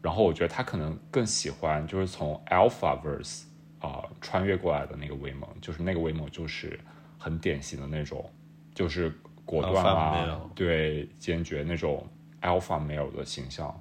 [0.00, 3.42] 然后我觉得他可能更喜欢就是从 Alpha Verse
[3.80, 6.78] 啊穿越过来的那个威猛，就是那个威猛就是
[7.18, 8.30] 很典型的那种，
[8.72, 9.12] 就是。
[9.46, 12.08] 果断啊，对，坚决那种
[12.40, 13.78] alpha male 的形象，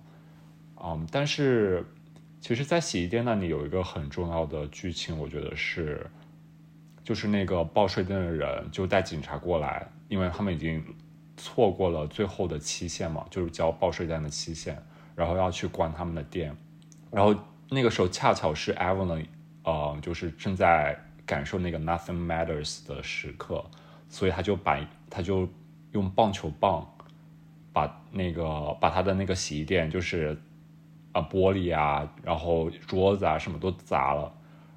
[0.75, 1.85] 嗯，但是
[2.43, 6.05] 其实，在洗衣店那里有一个很重要的剧情，我觉得是，
[7.01, 10.83] 就是那个报税店的人就带警察过来，因为他们已经
[11.37, 14.77] 错过了最后的期限嘛，就是交报税单的期限，
[15.15, 16.53] 然后要去关他们的店，
[17.09, 17.33] 然后
[17.69, 19.25] 那个时候恰巧是 Evelyn，
[19.63, 23.63] 呃，就是正在感受那个 nothing matters 的时刻。
[24.09, 25.47] 所以他就把他就
[25.93, 26.85] 用棒球棒
[27.71, 30.37] 把那个把他的那个洗衣店就是
[31.13, 34.29] 啊玻璃啊，然后桌子啊什么都砸了，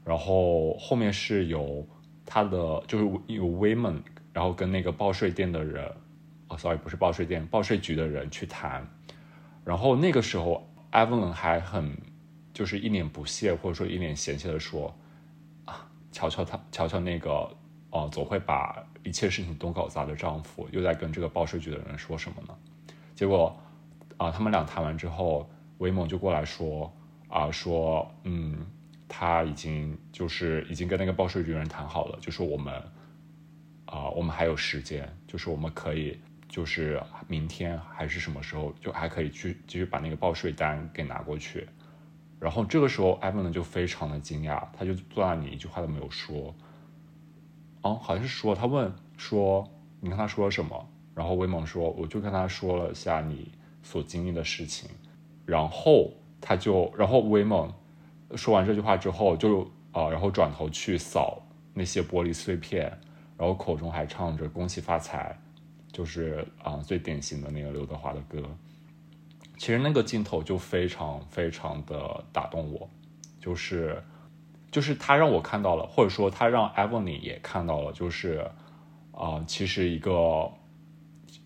[0.05, 1.85] 然后后面是有
[2.25, 4.01] 他的就是有 women，
[4.33, 5.85] 然后跟那个报税店的人，
[6.47, 8.87] 哦，sorry 不是报税店，报税局的人去谈，
[9.65, 11.91] 然后那个时候 Evelyn 还很
[12.55, 14.95] 就是一脸不屑或者说一脸嫌弃的说
[15.65, 17.51] 啊，瞧瞧他瞧瞧那个。
[17.91, 22.55] 哦，总会把一切事情都搞砸的丈夫又在跟这个报税局的人说什么呢？
[23.15, 23.57] 结果
[24.19, 26.93] 啊，他们俩谈完之后，威猛就过来说
[27.29, 28.67] 啊，说嗯，
[29.09, 32.75] 他已经就是已经跟那个报税局人谈好了，就说我们
[33.85, 41.69] 啊，我们还有时间，就是我们可以就是明天还是什么时候就还可以去继续把那个报税单给拿过去。
[42.39, 46.55] 然后这个时候，艾文呢就非常的惊讶，他就坐在那里一句话都没有说。
[47.83, 49.67] 哦，好像是说他问说
[50.01, 54.91] 你跟他说了什么，然后威猛说我就跟他说了下你所经历的事情，
[55.47, 57.73] 然后他就然后威猛
[58.35, 61.41] 说完这句话之后就啊，然后转头去扫
[61.73, 62.83] 那些玻璃碎片，
[63.39, 65.41] 然后口中还唱着恭喜发财，
[65.91, 68.43] 就是啊最典型的那个刘德华的歌。
[69.57, 72.91] 其实那个镜头就非常非常的打动我，
[73.41, 74.03] 就是。
[74.69, 78.47] 就是他让我看到了，或者说他让 Evelyn 也看到了，就是，
[79.13, 80.53] 啊，其实一个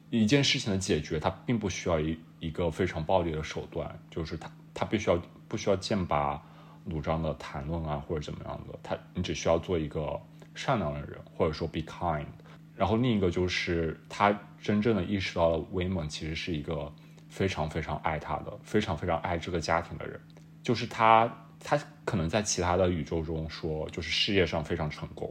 [0.09, 6.43] 一件事情的解决，它并不需要一一个非常暴力的手段，就是他他必须要不需要剑拔
[6.85, 10.21] 弩张的谈论啊，或者怎么样的，他你只需要做一个
[10.55, 12.27] 善良的人，或者说 be kind。
[12.75, 16.93] 然后另一个就是他真正的意识到了威猛其实是一个
[17.29, 20.21] 非常非常爱他的，非常非常爱这个家庭的人，
[20.63, 21.33] 就是他。
[21.63, 25.31] 他可能在其他的宇宙中说，就是事业上非常成功，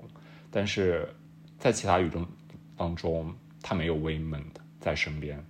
[0.51, 1.11] 但是
[1.57, 2.23] 在其他宇宙
[2.77, 4.43] 当中，他没有 women
[4.79, 5.43] 在身边。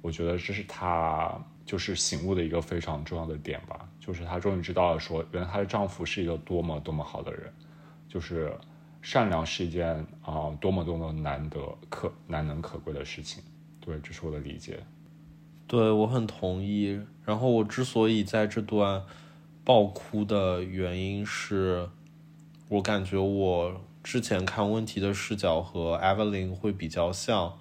[0.00, 1.32] 我觉得这是她
[1.64, 7.52] 就是醒悟的一个非常重要的点吧，就是她终于知道了，说原来她的丈夫是一个多么多么好的人，
[8.08, 8.52] 就是
[9.02, 13.42] 善良是一件啊多么多么难得可难能可贵的事情。
[13.80, 14.80] 对，这是我的理解。
[15.66, 17.00] 对我很同意。
[17.24, 19.02] 然后我之所以在这段。
[19.62, 21.88] 爆哭的原因是，
[22.66, 27.58] 我感觉我之前看问题的视角和 Evelyn 会比较像，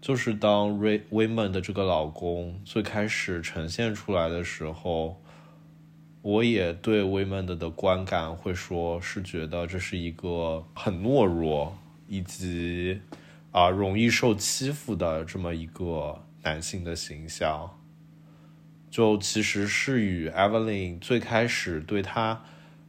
[0.00, 5.20] 就是当 Ray w m a n 的这个老公最开始呈现出来的时候，
[6.22, 11.76] 我也对 Women 的观感会说是觉得这是一个很懦弱
[12.08, 13.00] 以及
[13.50, 17.70] 啊容易受欺负的这么一个男性的形象。
[18.90, 22.42] 就其实是与 Evelyn 最开始对她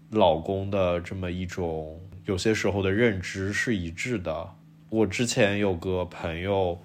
[0.09, 4.49] 老公的这么一种有些时候的认知是一致的。
[4.89, 6.81] 我之前有个朋友，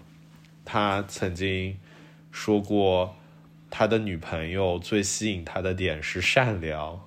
[0.67, 1.79] 他曾经
[2.31, 3.17] 说过，
[3.71, 7.01] 他的女朋友最吸引他的点是善良。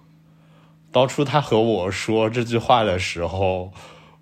[0.92, 3.72] 当初他和我说这句话的时候，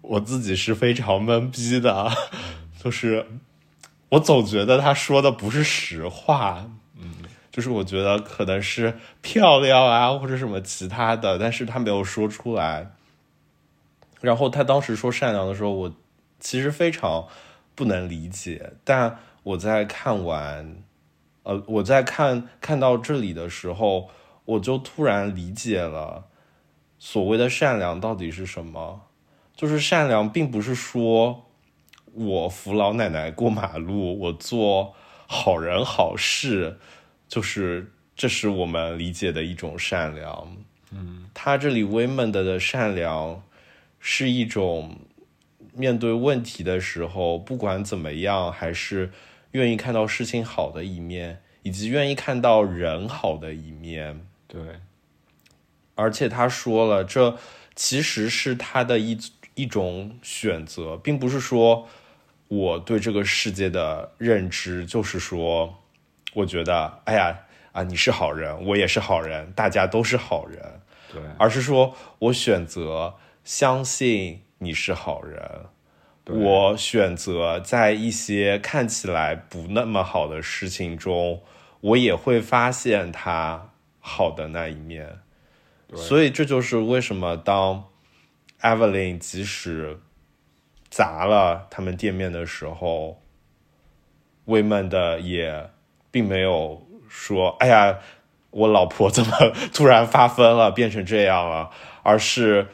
[0.02, 2.12] 我自己是非常懵逼的，
[2.84, 3.26] 就是
[4.10, 6.70] 我总觉得他说的不是实话，
[7.00, 12.92] 嗯，就是我觉得可能是漂亮啊，或者什么其他的，但是他没有说出来。
[14.20, 15.94] 然后他当时说善良的时候，我
[16.40, 17.28] 其实非常
[17.76, 18.74] 不能理解。
[18.84, 20.84] 但我在看完，
[21.43, 24.10] 呃，我在看看到这里的时候，
[24.45, 26.26] 我就突然理解了
[27.00, 29.02] 所谓的善良到底是什么。
[29.56, 31.45] 就是善良，并不是说
[32.14, 34.93] 我扶老奶奶过马路，我做
[35.28, 36.78] 好人好事，
[37.28, 40.58] 就是这是我们理解的一种善良。
[40.91, 43.43] 嗯，他这里 women 的善良。
[44.00, 45.00] 是一种
[45.74, 49.12] 面对问题的时候，不管怎么样，还是
[49.52, 54.26] 愿意看到事情好的一面，以及愿意看到人好的一面。
[54.48, 54.62] 对，
[55.95, 57.38] 而且他说了，这
[57.76, 59.20] 其实是他的一
[59.56, 61.88] 一种选择，并不是说
[62.48, 65.76] 我对这个世界的认知就是说，
[66.34, 67.38] 我觉得，哎呀
[67.72, 70.82] 啊，你是好人，我也是好人，大家都是好人。
[71.12, 73.16] 对，而是说我选择。
[73.43, 75.68] 相信你是好人，
[76.30, 81.42] 我选择在一些看起来不那么好的事情中，
[81.80, 83.70] 我也会发现他
[84.00, 85.20] 好的那一面。
[85.96, 87.86] 所以这就是为什么当
[88.62, 90.00] Evelyn 即使
[90.90, 93.22] 砸了他们店面的时候，
[94.46, 95.70] 威曼的也
[96.12, 98.00] 并没有说：“哎呀，
[98.52, 99.32] 我老婆怎么
[99.74, 101.70] 突然发疯了，变成这样了？”
[102.04, 102.68] 而是。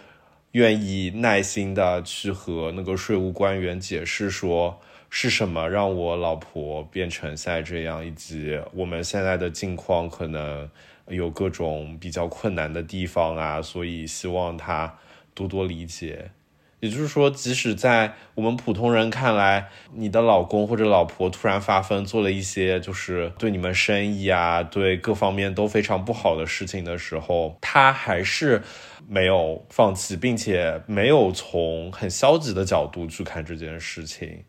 [0.54, 4.80] 愿意耐心的去和那个税务官员解释说
[5.10, 10.70] 是什么让我老婆变成现在这样，以及我们现在的境况可能
[11.08, 15.00] 有各种比较困难的地方啊，所以希望他
[15.34, 16.32] 多多理解。
[16.84, 28.62] 也就是说，即使在我们普通人看来，你的老公或者老婆突然发疯，做了一些就是对你们生意啊，对各方面都非常不好的事情的时候，他还是
[29.08, 34.44] 没有放弃，并且没有从很消极的角度去看这件事情。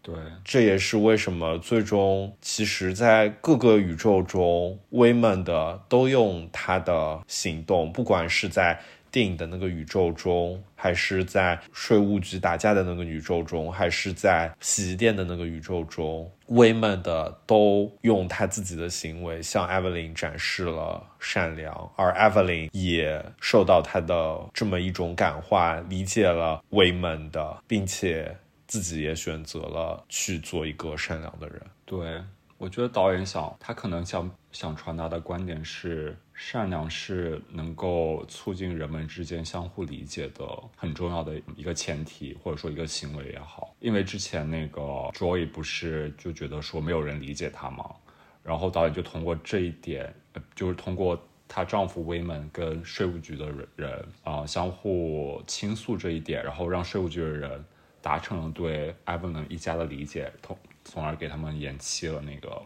[0.00, 8.80] 对，这也是为什么最终，其实，在各个宇宙中，威猛的都用他的行动，不管是在。
[9.14, 28.36] 电影的那个宇宙中，还是在税务局打架的那个宇宙中，还是在洗衣店的那个宇宙中，威曼的都用他自己的行为向 Evelyn 展示了善良，而 Evelyn 也受到他的这么一种感化，理解了威曼的，并且
[28.66, 31.62] 自己也选择了去做一个善良的人。
[31.84, 32.20] 对。
[32.56, 40.44] 我觉得导演想，他可能想想传达的观点是，善良是能够促进人们之间相互理解的
[40.76, 43.74] 很重要的一个前提，或者说一个行为也好。
[43.78, 44.80] 因为之前那个
[45.14, 47.94] Joy 不是就觉得说没有人理解他吗？
[48.42, 50.12] 然后导演就通过这一点，
[50.54, 51.18] 就是通过
[51.48, 57.64] 她丈夫威门跟税务局的人啊相互倾诉这一点，然后让税务局的人
[58.02, 60.30] 达成了对艾文伦一家的理解。
[60.42, 62.62] 从从而给他们延期了那个，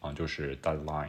[0.00, 1.08] 啊，就是 deadline。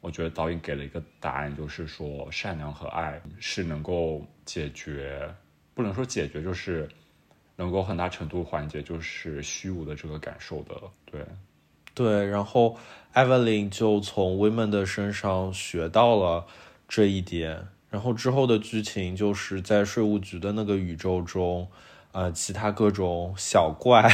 [0.00, 5.32] 我觉得导演给了一个答案，就是说善良和爱是能够解决，
[5.74, 6.88] 不能说解决，就是
[7.56, 10.74] 能够很大程度缓解就是虚无的这个感受的。
[11.04, 11.26] 对，
[11.94, 12.26] 对。
[12.26, 12.78] 然后
[13.12, 16.46] Evelyn 就从 Women 的身上学到了
[16.88, 17.68] 这一点。
[17.90, 21.68] 然后之后的剧情就是在税务局的那个宇宙中，
[22.12, 24.08] 呃，其他各种小怪。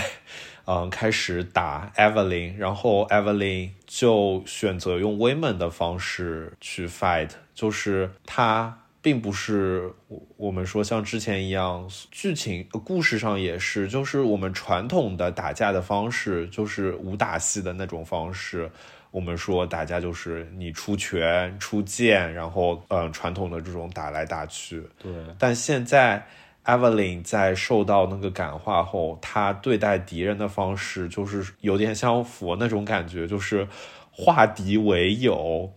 [0.68, 9.92] 嗯，开始打 Evelyn，然后 Evelyn 就选择用 women 的方式去 fight，就是他并不是
[10.36, 18.68] 我们说像之前一样，剧情故事上也是，就是我们传统的打架的方式，就是武打戏的那种方式。
[19.12, 24.82] 我们说打架就是你出拳出剑，然后嗯，传统的这种打来打去。
[25.00, 26.26] 对，但现在。
[26.66, 33.66] Evelyn 在受到那个感化后，她对待敌人的方式就是有点像佛那种感觉，就是
[34.10, 35.72] 化敌为友。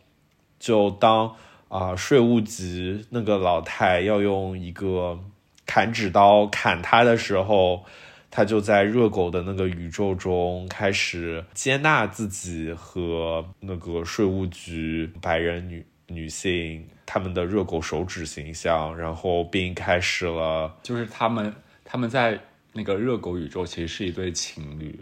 [0.59, 1.35] 就当
[1.69, 5.19] 啊税务局那个老太要用一个
[5.65, 7.85] 砍纸刀砍他的时候，
[8.31, 15.85] 他就在热狗的那个宇宙中开始接纳自己和那个税务局白人女。
[16.11, 21.51] 女性他们的热狗手指形象，然后并开始了，就是他们
[21.83, 22.39] 他们在
[22.71, 24.99] 那个热狗宇宙其实是一对情侣，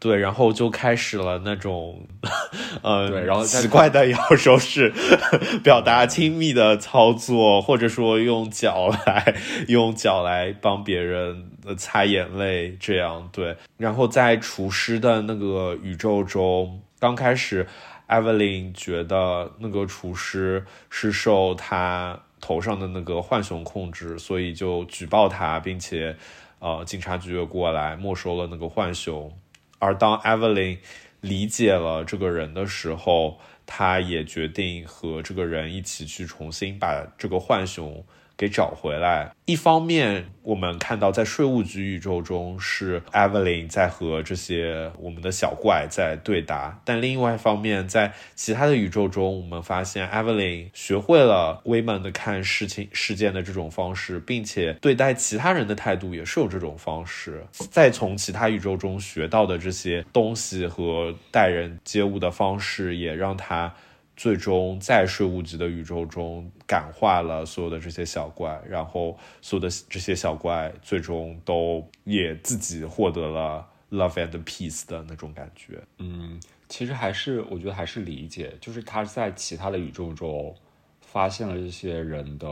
[0.00, 2.04] 对，然后就开始了那种，
[2.82, 4.92] 呃，对，然后奇怪的摇手势，
[5.62, 9.36] 表达亲密的操作，或者说用脚来
[9.68, 13.56] 用脚来帮别人呃擦眼泪这样对。
[13.76, 17.64] 然后在厨师的那个宇宙中，刚开始
[18.12, 26.14] 艾 v 琳觉得那个厨师是受他头上的那个浣熊控制，所以就举报他，并且
[26.58, 29.32] 呃警察局过来没收了那个浣熊。
[29.78, 30.78] 而当艾 v 琳
[31.22, 38.04] 理解了这个人的时候，他也决定和这个人一起去重新把这个浣熊。
[38.42, 39.30] 给找回来。
[39.44, 57.46] 一方面，我们看到在税务局宇宙中是 Evelyn 在和这些我们的小怪在对答，但另外一方面，在其他的宇宙中，我们发现 Evelyn 学会了威猛的看事情事件的这种方式，并且对待其他人的态度也是有这种方式。
[57.52, 63.72] 再从其他宇宙中学到的这些东西和待人接物的方式，也让他。
[64.14, 75.82] 最终在税务局的宇宙中感化了所有的这些小怪，然后所有的这些小怪最终都也自己获得了 love and peace 的那种感觉。
[75.98, 76.38] 嗯，
[76.68, 80.54] 其实还是我觉得还是理解，就是他在其他的宇宙中
[81.00, 82.48] 发现了这些人的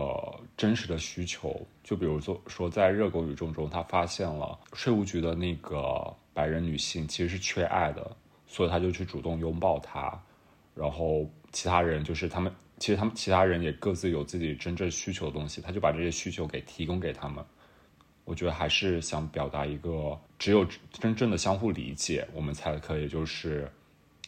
[0.56, 8.16] 真实的需求，就比如说说在热狗宇宙中，他发现了税务局的那个白人女性其实是缺爱的，
[8.48, 10.18] 所以他就去主动拥抱她，
[10.74, 11.30] 然后。
[11.52, 17.44] 其他人就是他们，其实他们其他人也各自有自己真正需求的东西，他就把这些需求给提供给他们。
[18.24, 23.68] 我觉得还是想表达一个，只有真正的相互理解，我们才可以就是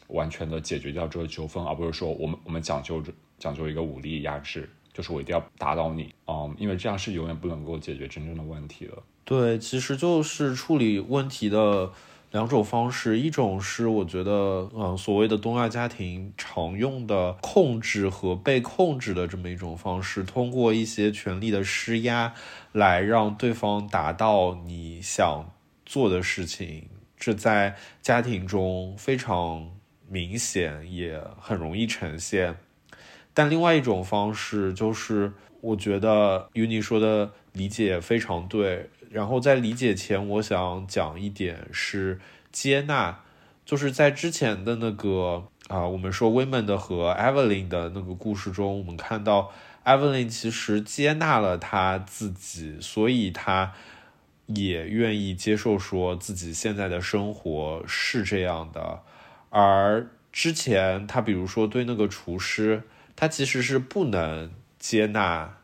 [0.08, 3.02] 完全的解决掉这个纠纷，而不是说我们我们讲究
[3.38, 9.00] 讲究一个武力压制，就是我一定要打倒你，嗯，因为这样是永远不能够解决真正的问题的。
[9.24, 11.92] 对，其实就是处理问题的。
[12.32, 22.32] 两种方式，一种是我觉得，嗯，所谓的东亚家庭常用的控制和被控制的这么一种方式，通过一些权力的施压，
[22.72, 25.52] 来让对方达到你想
[25.84, 26.88] 做的事情。
[27.18, 29.70] 这在家庭中非常
[30.08, 32.56] 明显，也很容易呈现。
[33.34, 38.88] 但另外一种方式，就是我觉得 Uni 说的理解非常对。
[39.12, 42.18] 然后在理解前，我想讲一点是
[42.50, 43.20] 接纳，
[43.66, 49.52] 就是在之前的那个啊，我们说 Women 的和 Evelyn 的那个故事中，我们看到
[49.84, 53.74] Evelyn 其实接纳了她自己，所以她
[54.46, 59.00] 也愿意接受说自己现在的生活是这样的。
[59.50, 62.84] 而之前她比如说对那个厨师，
[63.14, 65.58] 她其实是不能接纳。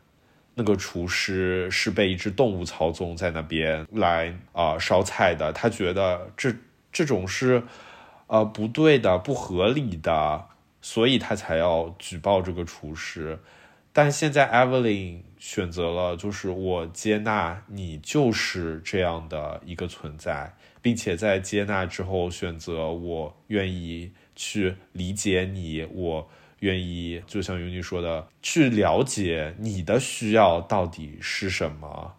[0.59, 6.53] 那个厨师是被一只动物操纵在那边来啊烧菜的，他觉得这
[6.91, 7.63] 这种是
[8.27, 10.47] 呃不对的、不合理的，
[10.81, 13.39] 所以他才要举报这个厨师。
[13.93, 26.29] 但现在 Evelyn 选择了，就是我接纳你就是这样的一个存在，并且在接纳之后选择我愿意去理解你，我。
[26.59, 32.13] 愿意就像云妮说的，去了解你的需要到底是什么，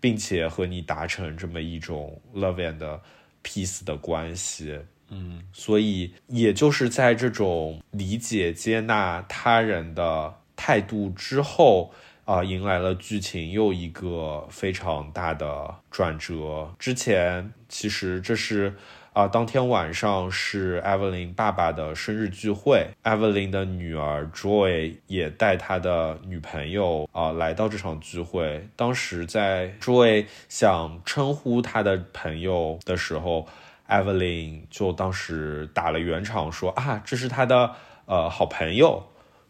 [0.00, 3.00] 并且和你达成这么一种 love and
[3.42, 4.78] peace 的关系。
[5.10, 11.92] 嗯，所以也就是在这种理解、接纳他人的态度之后，
[12.24, 16.74] 啊，迎来了剧情又一个非常大的转折。
[16.78, 18.74] 之前其实这是。
[19.12, 28.66] 啊，当天晚上是 Evelyn 爸爸的生日聚会，Evelyn 的女儿 Joy 也带她的女朋友啊来到这场聚会。
[28.74, 33.46] 当时在 Joy 想称呼他的朋友的时候
[33.86, 37.70] ，Evelyn 就当时打了圆场，说啊，这是他的
[38.06, 39.02] 呃好朋友。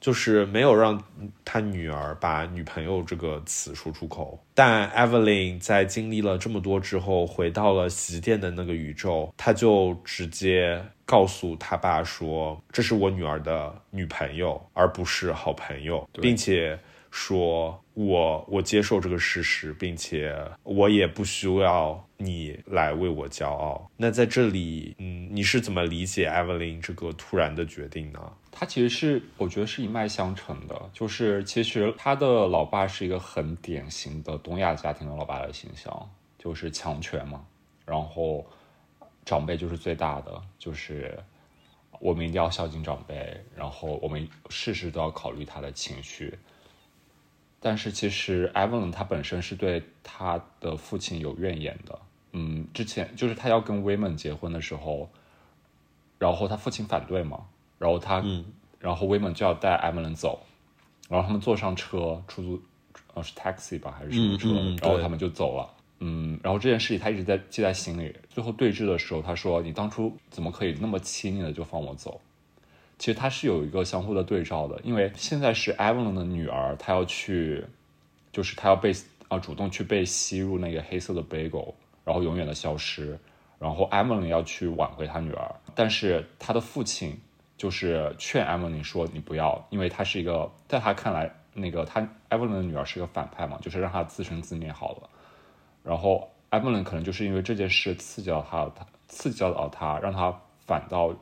[0.02, 1.00] 就是没有让
[1.44, 16.76] 他女儿把女朋友这个词说出口，但 Evelyn 在经历了这么多之后，回到了洗衣店的那个宇宙，他就直接告诉他爸说：“这是我女儿的女朋友，而不是好朋友，并且
[17.12, 20.34] 说我我接受这个事实，并且
[20.64, 28.32] 我也不需要你来为我骄傲。”那在这里，嗯，你是怎么理解 Evelyn 这个突然的决定呢？
[28.50, 37.44] 他其实是，我觉得是一脉相承的，就是其实他的老爸是一个很典型的东亚家庭的老爸的形象，就是强权嘛，
[37.86, 38.46] 然后
[39.24, 41.18] 长辈就是最大的，就是
[41.98, 46.38] 我们一定要孝敬长辈，然后我们事事都要考虑他的情绪。
[47.58, 51.98] 但是其实艾文他本身是对他的父亲有怨言的，
[52.32, 55.08] 嗯，之前就是他要跟威猛结婚的时候，
[56.18, 57.40] 然后他父亲反对嘛。
[57.78, 58.24] 然后他，
[58.78, 60.40] 然后威猛就要带艾文走，
[61.08, 62.62] 然后他们坐上车，出租，
[63.14, 64.48] 呃，是 taxi 吧，还是什么车？
[64.80, 65.68] 然后他们就走了。
[65.98, 68.14] 嗯，然后这件事情他一直在记在心里。
[68.30, 72.20] 最后对峙的时候，他说：“你当初怎么可以那么轻易的就放我走？”
[72.98, 77.64] 其实他是有一个相互的对照的，因为现在是 Evelyn 的女儿，她要去，
[78.30, 78.92] 就是她要被
[79.26, 81.74] 啊主动去被吸入那个黑色的 bagel，
[82.04, 83.18] 然后永远的消失。
[83.58, 87.20] 然后 Evelyn 要去挽回她女儿，但是她的父亲
[87.56, 95.08] 就是劝 Evelyn 说：“你不要，因为她是一个，在他看来，那个他 Evelyn 的女儿是一个反派嘛，就是让她自生自灭好了。”
[95.84, 100.36] 然后艾伯伦可能就是因为这件事刺激到他，他刺激到他，让他
[100.66, 101.14] 反倒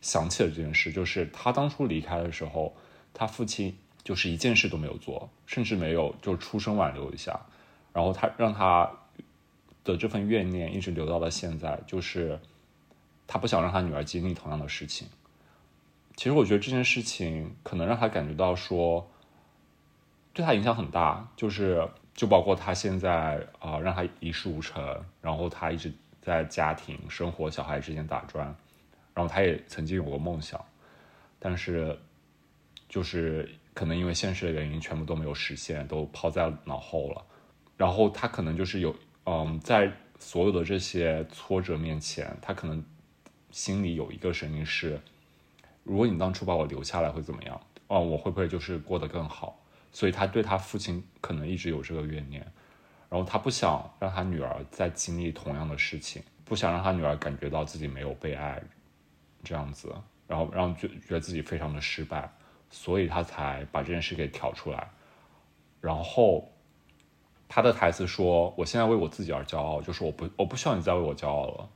[0.00, 0.92] 想起了这件事。
[0.92, 2.74] 就是他当初离开的时候，
[3.14, 7.40] 他父亲就是一件事都没有做，甚至没有就出声挽留一下。
[7.92, 8.90] 然后他让他
[9.84, 12.38] 的这份怨念一直留到了现在，就是
[13.26, 15.08] 他不想让他女儿经历同样的事情。
[16.16, 19.10] 其实我觉得这件事情可能让他感觉到说，
[20.32, 21.88] 对他影响很大，就是。
[22.12, 24.84] 就包括他现在啊，让他一事无成，
[25.22, 28.44] 然后他一直在家庭生活、小孩之间打转，
[29.14, 30.62] 然后他也曾经有过梦想，
[31.38, 31.98] 但是
[32.90, 37.24] 就是可能因为现实的原因，全部都没有实现，都抛在脑后了。
[37.78, 42.84] 然后他可能就是有嗯，在所有的这些挫折面前，他可能
[43.50, 45.00] 心里有一个声音是：
[45.84, 47.60] 如果你当初把我留下来会怎么样？
[47.88, 49.58] 哦，我会不会就是过得更好？
[49.92, 52.40] 所以他对他父亲可能一直有这个怨念，
[53.08, 58.62] 然后他不想让他女儿再经历同样的事情，不想让他女儿感觉到自己没有被爱，
[59.42, 59.92] 这样子，
[60.28, 62.30] 然后让觉觉得自己非常的失败，
[62.70, 64.88] 所以他才把这件事给挑出来。
[65.80, 66.48] 然后
[67.50, 71.68] 他的台词说：“我现在为我自己而骄傲，就是我不我不需要你再为我骄傲了。”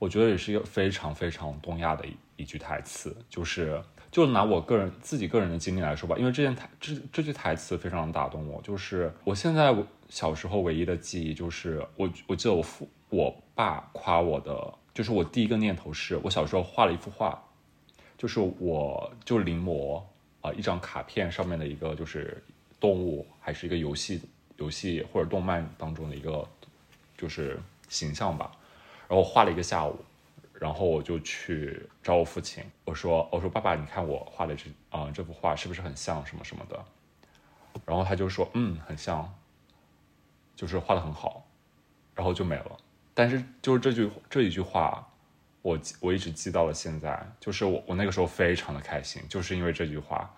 [0.00, 3.80] 我觉得也是一个非常非常东亚的一一句台词，就是。
[4.10, 8.60] 就拿我个人自己个人的经历来说吧，因为这件台这这句台词非常打动我。
[8.60, 9.72] 就是我现在
[10.08, 17.40] 小时候唯一的记忆，就是我我记得我父我爸夸我的，就是我第一个念头是我小时候画了一幅画，
[18.18, 20.02] 就是我就临摹
[20.40, 22.42] 啊一张卡片上面的一个就是
[22.80, 24.20] 动物，还是一个游戏
[24.60, 26.46] 游戏或者动漫当中的一个
[27.16, 27.58] 就是
[27.88, 28.52] 形象吧，
[29.08, 29.98] 然后画了一个下午。
[30.52, 36.84] 然后我就去找我父亲，我说：“我说爸爸，你看我画的这啊这幅画是不是很像什么什么的？”
[37.86, 39.34] 然后他就说：“嗯，很像，
[40.54, 41.46] 就是画的很好。”
[42.14, 42.76] 然后就没了。
[43.14, 45.08] 但是就是这句这一句话，
[45.62, 47.26] 我我一直记到了现在。
[47.40, 50.30] 就是我我那个时候非常的开心，就是因为这句话。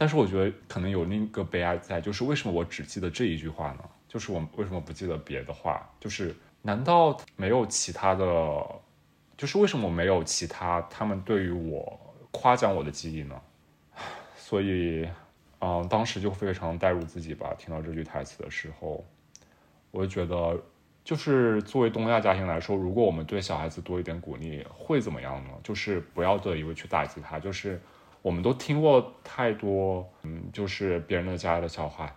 [0.00, 3.80] 但是我觉得可能有另一个悲哀在，就是为什么我只记得这一句话呢？
[4.06, 5.84] 就是我为什么不记得别的话？
[5.98, 6.32] 就是
[6.62, 8.64] 难道没有其他的？
[9.36, 11.98] 就是为什么没有其他他们对于我
[12.30, 13.34] 夸奖我的记忆呢？
[14.36, 15.08] 所以，
[15.58, 17.52] 嗯，当时就非常代入自己吧。
[17.58, 19.04] 听到这句台词的时候，
[19.90, 20.56] 我就觉得，
[21.02, 25.50] 就是作为东亚家庭来说，如果我们对小孩子多一点鼓励，会怎么样呢？
[25.64, 27.40] 就是不要一味去打击他。
[27.40, 27.80] 就是
[28.28, 32.14] 我们都听过太多，嗯，就是别人的家的小孩。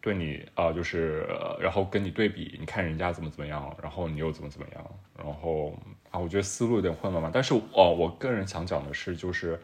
[0.00, 1.26] 对你啊，就是
[1.58, 4.84] 然后跟你对比，你看人家怎么怎么样，然后你又怎么怎么样，
[5.18, 5.76] 然后
[6.12, 7.28] 啊，我觉得思路有点混乱嘛。
[7.34, 9.60] 但是哦，我个人想讲的是，就是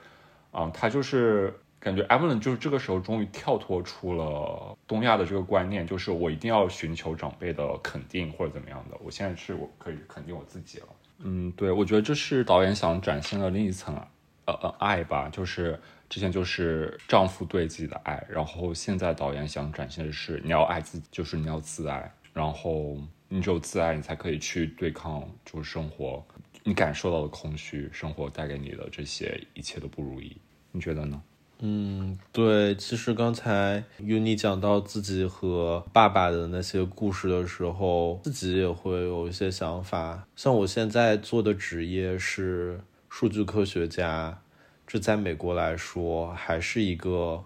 [0.51, 8.97] 啊，他就是感觉 Evelyn 就是这个时候终于跳脱出了东亚的这个观念，就是我一定要寻求长辈的肯定或者怎么样的。
[9.01, 10.87] 我现在是我可以肯定我自己了。
[11.19, 14.09] 嗯，对，我觉得这是导演想展现的另一层啊
[14.49, 15.79] 呃呃爱吧，就是。
[16.11, 22.97] 之前就是丈夫对自己的爱，然后现在导演想展现的是你要爱自己，就是你要自爱，然后
[23.29, 26.27] 你只有自爱，你才可以去对抗就是生活
[26.65, 30.35] 你感受到的空虚，生活带给你的这些一切的不如意，
[30.73, 31.21] 你觉得呢？
[31.59, 40.27] 嗯，对，其实刚才 Uni 讲到自己和爸爸的那些故事的时候，自己也会有一些想法。
[40.35, 44.43] 像我现在做的职业是数据科学家。
[44.87, 47.45] 这在美国来说还是一个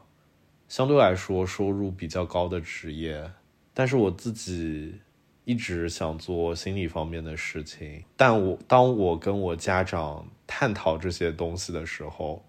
[0.68, 3.28] 相对来说收入比较高的职业，
[3.74, 5.00] 但是我自己
[5.44, 8.04] 一直想做心理方面的事情。
[8.16, 12.44] 但我当我跟我家长探讨这些东西的时候，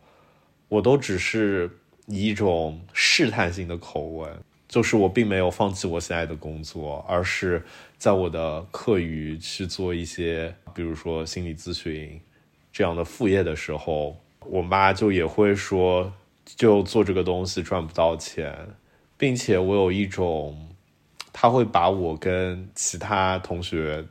[0.67, 4.31] 我都只是以一种试探性的口吻，
[4.67, 7.65] 就是我并没有放弃我现在的工作，而是
[7.97, 12.21] 在我的课余去做一些，比如说心理咨询
[12.73, 14.19] 这样的副业的时候。
[14.45, 16.11] 我妈就也会说，
[16.43, 18.53] 就做这个东西赚不到钱，
[19.17, 20.75] 并且我有一种，
[21.31, 24.03] 他会把我跟其他同学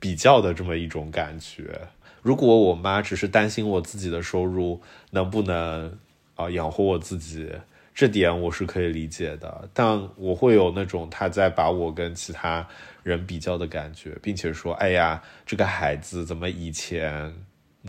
[0.00, 1.80] 比较的这么一种感觉。
[2.22, 4.82] 如果我妈只是担心我自己的收入
[5.12, 5.96] 能不能
[6.34, 7.48] 啊养活我自己，
[7.94, 12.66] 这点我是可以理解的，但我会有那种他在把我跟其他
[13.04, 17.32] 人比较的感觉，并且说：“哎呀，这个孩子怎么以前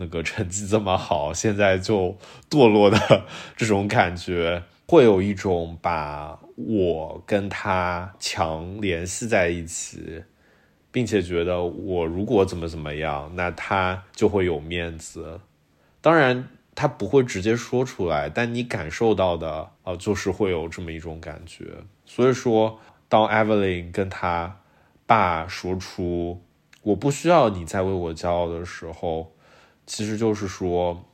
[0.00, 2.16] 那个成绩这么好， 现在就
[2.48, 2.98] 堕落的
[3.56, 10.24] 这种感觉，会有一种把我跟他强联系在一起，
[10.90, 15.40] 并且觉得我如果怎么怎么样，那他就会有面子。
[16.00, 21.66] 当然。”他不会直接说出来，但你感受到的，呃，就是会有这么一种感觉。
[22.06, 24.60] 所以说，当 Evelyn 跟他
[25.04, 26.40] 爸说出
[26.82, 29.32] “我不需要你再为我骄傲”的时候，
[29.86, 31.04] 其实就是说，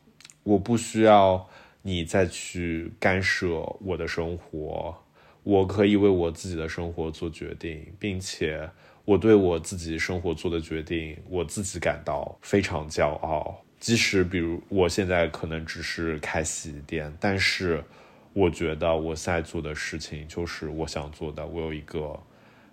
[0.43, 1.49] 我不需要
[1.83, 4.95] 你再去干涉我的生活，
[5.43, 8.69] 我可以为我自己的生活做决定，并且
[9.05, 13.63] 我对我自己生活做的决定，我自己感到非常骄傲。
[13.79, 17.85] 即使比如我现在可能只是开洗衣店，但是
[18.33, 21.47] 我觉得我现在做的事情就是我想做的。
[21.47, 22.19] 我有一个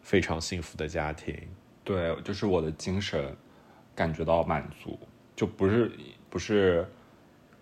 [0.02, 1.36] 非常幸福的家庭，
[1.84, 3.36] 对，就是我的精神
[3.94, 4.98] 感觉到满足，
[5.36, 5.92] 就不是
[6.30, 6.88] 不是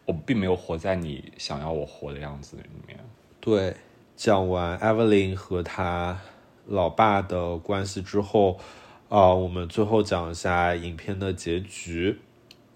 [0.06, 3.00] 我并没有活在你想要我活的样子里面。
[3.40, 3.76] 对，
[4.16, 6.20] 讲完 Evelyn 和他
[6.68, 8.60] 老爸的关系之后，
[9.10, 12.20] 啊，我们最后讲一下影片的结局。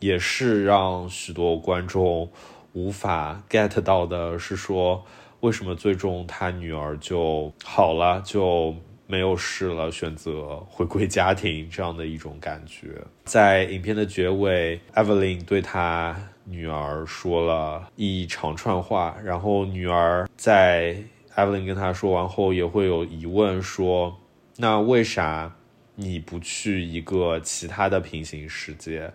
[0.02, 2.30] 也是让许多观众
[2.74, 5.04] 无法 get 到的，是说
[5.40, 8.76] 为什么最终他女儿就好了，就
[9.08, 13.02] 没有事了，选择回归家庭这样的一种感觉。
[13.26, 20.98] 在影片的结尾，Evelyn 对她女儿说了一长串话，然后女儿在
[21.36, 24.18] Evelyn 跟她说完后，也会有疑问说
[24.58, 25.56] ：“那为啥
[25.96, 29.12] 你不去一个其他的平行世界？”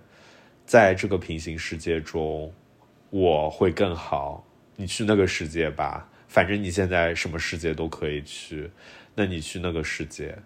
[0.64, 2.52] 在这个平行世界中，
[3.10, 4.46] 我会更好。
[4.76, 8.70] 你去那个世界吧，反正你现在什么世界都可以去。
[9.16, 10.38] 那你去那个世界。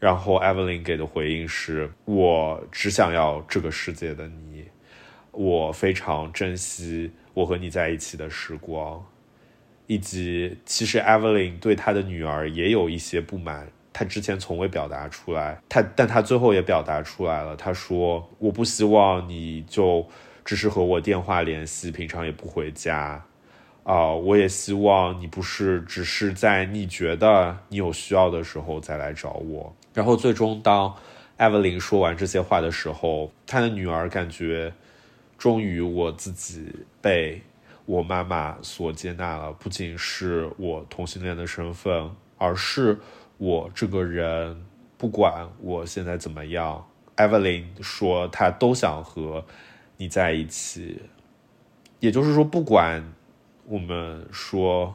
[0.00, 4.64] 然后 Evelyn 给的回应是：我只想要这个世界的你。
[5.30, 9.06] 我非常珍惜我和你在一起的时光，
[9.86, 13.70] 以及其实 Evelyn 对她的女儿也有一些不满。
[13.94, 17.54] 他之前从未表达出来，他但他最后也表达出来了。
[17.54, 20.08] 他说：“我不希望你就
[20.46, 23.22] 只是和我电话联系，平常也不回家，
[23.84, 30.94] 啊，我也希望你不是只是在你觉得你有需要的时候再来找我。”然后最终，当
[31.36, 34.72] 艾文琳说完这些话的时候，他的女儿感觉
[35.36, 37.42] 终于我自己被
[37.84, 42.98] 我妈妈所接纳了，不仅是我同性恋的身份，而是。
[43.38, 44.64] 我这个人，
[44.96, 49.44] 不管我现在怎么样，Evelyn 说她都想和
[49.96, 51.02] 你在一起。
[51.98, 53.02] 也就是说，不管
[53.64, 54.94] 我们说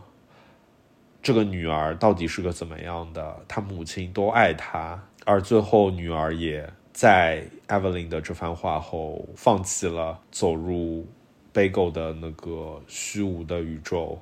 [1.22, 5.02] 这个女儿到底是个怎么样的，她母亲都爱她。
[5.26, 11.06] 而最后，女儿也在 Evelyn 的这番话后，放弃了走入
[11.54, 14.20] Bagel 的那个虚无的宇宙。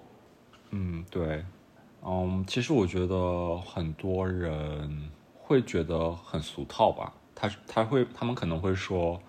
[0.71, 1.43] 嗯，对。
[2.03, 7.13] 嗯，其实我觉得很多人会觉得很俗套吧。
[7.33, 9.21] 他他会他们可能会说，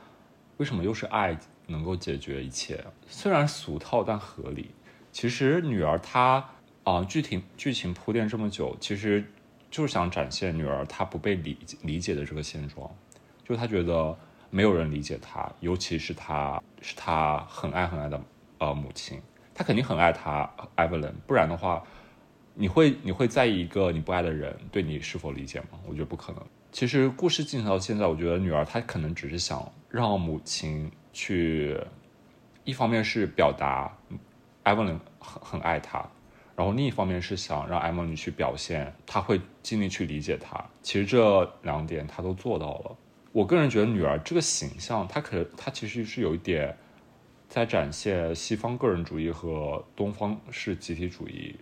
[0.59, 2.85] 为什么又是爱能够解决一切？
[3.07, 4.71] 虽然俗套，但合理。
[5.17, 6.47] 其实女儿她
[6.85, 9.25] 啊，剧情剧情铺垫这么久，其实
[9.71, 12.95] 就是想展现女儿她不被理理解的这个现状。
[13.43, 14.15] 就她觉得
[14.51, 18.21] 没有人理解她，尤其是她是她很爱很爱的
[18.59, 19.19] 呃母亲，
[19.55, 21.83] 她肯定很爱她艾伯伦，不然的话。
[22.59, 25.79] 你会你会在意一个你不爱的人对你是否理解吗？
[25.87, 26.43] 我觉得不可能。
[26.73, 31.79] 其实故事进行到现在，我觉得女儿她可能只是想让母亲去，
[32.65, 33.95] 一方面是表达
[34.67, 36.05] 艾文琳很很爱她，
[36.57, 40.63] 然后另一方面是想让艾文琳去表现她会尽力去理解她。
[40.83, 42.97] 其实这两点她都做到了。
[43.31, 46.77] 我个人觉得女儿这个形象，她可她其实是有一点
[47.49, 51.55] 在展现西方个人主义和东方式集体主义。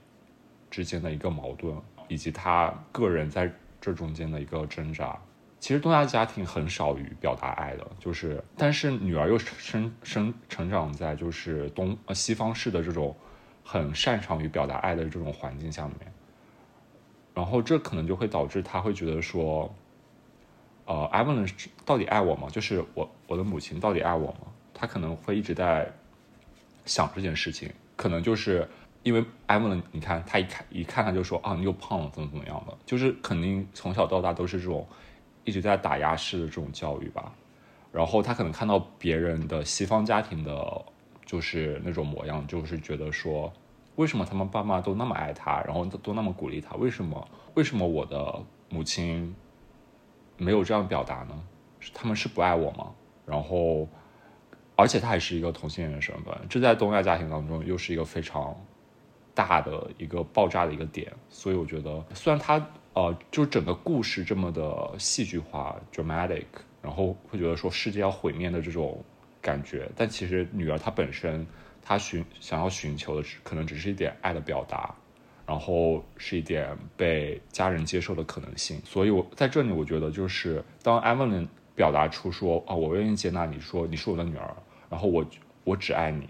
[0.70, 1.76] 之间的一个矛盾，
[2.08, 3.48] 以及他个人在
[3.80, 5.16] 这中间的一个挣扎。
[5.64, 13.16] 其实东亚家庭很少于表达爱的，就是，但是女儿又生生成长在就是东呃西方式的这种
[13.64, 16.12] 很擅长于表达爱的这种环境下面，
[17.32, 19.74] 然后这可能就会导致他会觉得说，
[20.84, 21.48] 呃，艾文
[21.86, 22.46] 到底爱我吗？
[22.50, 24.40] 就是我我的母亲到底爱我吗？
[24.74, 25.90] 他可能会一直在
[26.84, 28.68] 想这件事情，可能就是。
[29.02, 34.88] 因为艾文，你看他一看一看他就说啊，你又胖了，怎么怎么样的，就是肯定从小到大都是这种
[35.44, 37.32] 一直在打压式的这种教育吧。
[37.92, 40.84] 然后他可能看到别人的西方家庭的，
[41.24, 43.52] 就是那种模样，就是觉得说
[43.94, 46.74] 为什么他们爸妈都那么爱他，然后都那么鼓励他？
[46.74, 47.28] 为什么？
[47.54, 49.32] 为什么我的母亲
[50.36, 51.40] 没有这样表达呢？
[51.92, 52.90] 他们是不爱我吗？
[53.24, 53.86] 然后，
[54.74, 58.56] 而且他还是一个同性恋的身份，这在东亚家庭当中又是一个非常
[59.34, 61.12] 大的一个爆炸的一个点。
[61.28, 66.46] 所以我觉得，虽然他呃，就整个故事这么的戏剧化 （dramatic），
[66.82, 69.04] 然后会觉得说世界要毁灭的这种
[69.42, 71.46] 感觉，但其实女儿她本身。
[71.86, 74.94] 她寻想要寻求的，可能只是一点爱的表达，
[75.46, 78.80] 然后是一点被家人接受的可能性。
[78.86, 84.56] 所以，我在这里，我觉得就是当 Evelyn 表达出说啊，我愿意接纳你，说你是我的女儿，
[84.88, 85.26] 然后我
[85.62, 86.26] 我只爱你，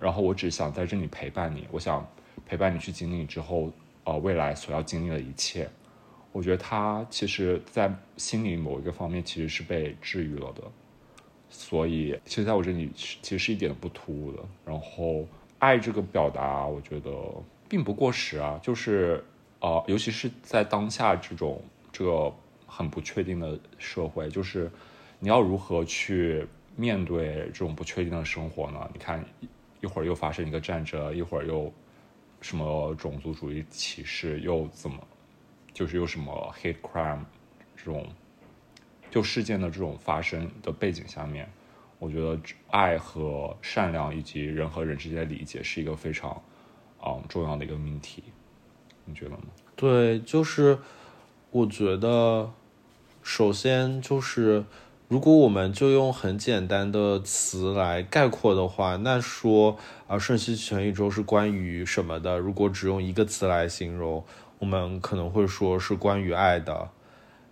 [0.00, 2.10] 然后我只想在这里陪伴你，我想
[2.46, 3.70] 陪伴你去经历之后，
[4.04, 5.68] 呃，未来所要经历的一切。
[6.32, 10.62] 我觉得他其实，在心里某一个方面，其实是被治愈了的。
[11.48, 14.38] 所以，其实在我这里，其实是一点都不突兀的。
[14.64, 15.26] 然后，
[15.58, 17.10] 爱这个表达，我觉得
[17.68, 18.60] 并不过时啊。
[18.62, 19.24] 就是，
[19.58, 21.60] 呃，尤其是在当下这种
[21.90, 22.32] 这个
[22.64, 24.70] 很不确定的社会，就是
[25.18, 28.88] 你要如何去面对这种不确定的生活呢？
[28.94, 29.24] 你看，
[29.80, 31.72] 一会儿又发生一个战争，一会儿又
[32.40, 34.96] 什么种族主义歧视，又怎么，
[35.72, 37.24] 就是有什么 hate crime
[37.76, 38.06] 这种。
[39.10, 41.50] 就事件的这种发生的背景下面，
[41.98, 42.38] 我觉得
[42.70, 46.40] 爱和善良以及人和人之间的理解是一个非常，
[47.04, 48.22] 嗯重要的一个命题，
[49.04, 49.38] 你觉得吗？
[49.74, 50.78] 对，就是
[51.50, 52.52] 我觉得，
[53.20, 54.64] 首先就是，
[55.08, 62.38] 如果我们就用很简单的词来概括的话，那说啊，瞬息全宇宙是关于什么的？
[62.38, 64.24] 如果只用一个词来形容，
[64.60, 66.90] 我们可能会说是关于爱的。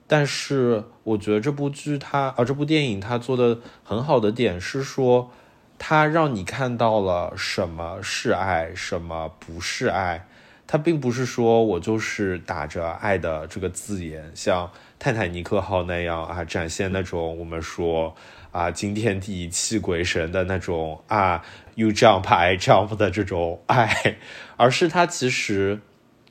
[0.07, 5.31] 但是我觉得这部剧它啊，这部电影它做的很好的点是说，
[5.79, 10.27] 它让你看到了什么是爱，什么不是爱。
[10.67, 18.15] 它并不是说我就是打着爱的这个字眼，像泰坦尼克号那样啊，展现那种我们说
[18.51, 21.43] 啊惊天地泣鬼神的那种啊
[21.75, 24.17] ，you jump I jump 的这种爱，
[24.59, 25.81] 而是它其实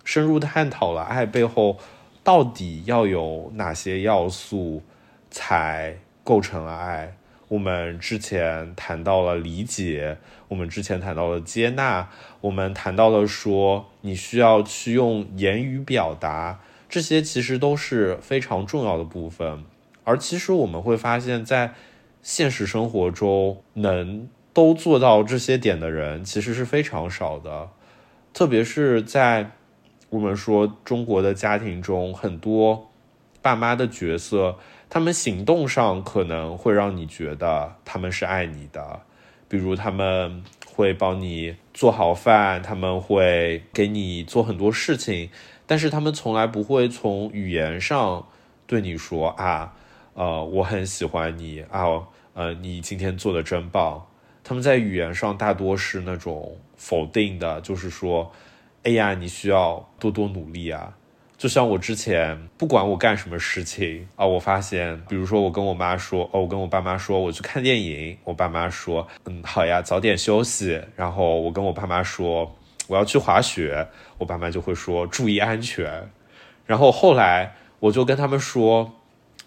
[0.07, 1.77] 深入探讨了爱背后。
[2.23, 4.83] 到底要有哪些要素
[5.31, 5.95] 才
[6.25, 7.15] 构成了爱？
[7.47, 10.17] 我们之前谈到了理解，
[10.49, 12.09] 我们之前谈到了接纳，
[12.41, 19.63] 我们谈到了说你需要去用言语表达，这些其实都是非常重要的部分。
[20.03, 21.75] 而其实我们会发现，在
[22.21, 27.69] 现实生活中，能都做到这些点的人其实是非常少的，
[28.33, 29.51] 特别是在。
[30.09, 32.89] 我们说，中国的家庭中很多
[33.41, 34.57] 爸妈的角色，
[34.89, 39.01] 他们行动上可能会让你觉得他们是爱你的，
[39.49, 45.29] 比如他们会帮你做好饭，他们会给你做很多事情，
[45.65, 48.25] 但是他们从来不会从语言上
[48.65, 49.73] 对你说啊，
[50.13, 51.83] 呃，我很喜欢你啊，
[52.33, 54.05] 呃，你今天做的真棒。
[54.41, 58.31] 他们在语言上大多是那种否定的，就是说。
[58.83, 60.93] 哎呀，你需要多多努力啊！
[61.37, 70.81] 就像我之前，不管我干什么事情啊，我发现，比如说我跟我妈说，哦，我跟我爸妈说我去看电影，我爸妈说，嗯，好呀，早点休息。
[70.95, 72.55] 然后我跟我爸妈说
[72.87, 76.09] 我要去滑雪，我爸妈就会说注意安全。
[76.65, 78.93] 然后后来我就跟他们说，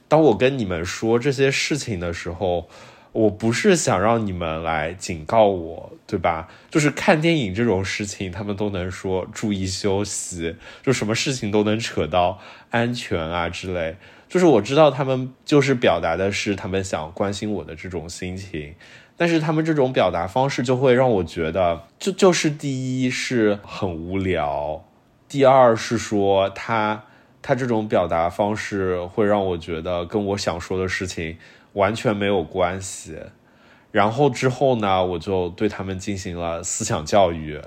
[0.07, 2.69] 当我跟你们说这些事情的时候。
[3.13, 6.49] 我不是想让你们来警告我，对吧？
[6.71, 12.39] 就是看电影这种事情，他们都能说注意休息，就什么事情都能扯到
[12.71, 13.97] 安全啊之类。
[14.29, 18.77] 就是我知道他们就是表达的是他们想关心我的这种心情，
[19.17, 24.85] 但是他们这种表达方式就会让我觉得，就就是第一是很无聊，
[25.29, 27.03] 第二是说他
[27.43, 31.37] 他这种表达方式会让我觉得跟我想说的事情。
[31.73, 33.19] 完全没有关系，
[33.91, 37.61] 然后之后呢，我就对他们进行了思想教育。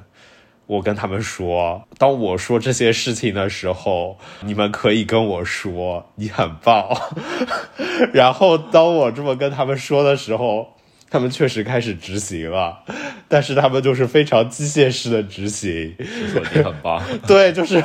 [0.66, 6.90] 我跟他们说，当我说这些事情的时候，你们可以跟我说你很棒。
[8.14, 10.70] 然后当我这么跟他们说的时候。
[11.14, 12.80] 他们确实开始执行了，
[13.30, 15.94] 但是他们就是非常机械式的执行。
[16.32, 17.84] 说你很棒， 对，就是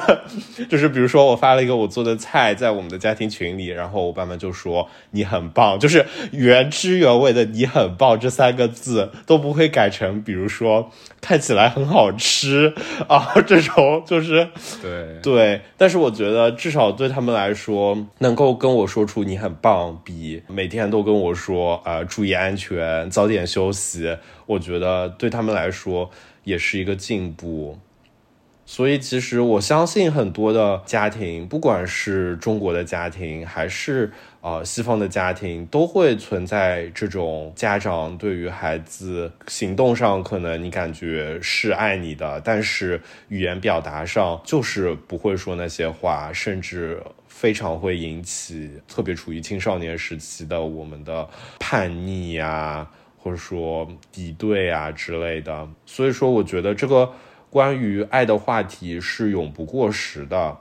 [0.71, 12.73] 就是，比如说我发了一个我做的菜在我们的家庭群里，然后我爸妈就说你很棒，就是原汁原味的你很棒这三个字都不会改成，比如说看起来很好吃
[13.09, 14.49] 啊这种，就是
[14.81, 15.61] 对对。
[15.77, 23.11] 但是我觉得至少对他们来说，能够跟我说出你很棒，比每天都跟我说啊注意安全。
[23.19, 24.17] 早点休息，
[24.47, 26.09] 我觉得对他们来说
[26.45, 27.77] 也是一个进步。
[28.65, 51.27] 所以，其实我相信很多的家庭，不管是中国的家庭，还是呃西方的家庭，都会存在这种家长对于孩子行动上可能你感觉是爱你的，但是语言表达上就是不会说那些话，甚至非常会引起特别处于青少年时期的我们的
[51.59, 52.87] 叛逆呀，
[53.29, 55.69] 或者说敌对啊之类的。
[55.85, 57.13] 所以说，我觉得这个。
[57.51, 60.59] 关于爱的话题是永不过时的，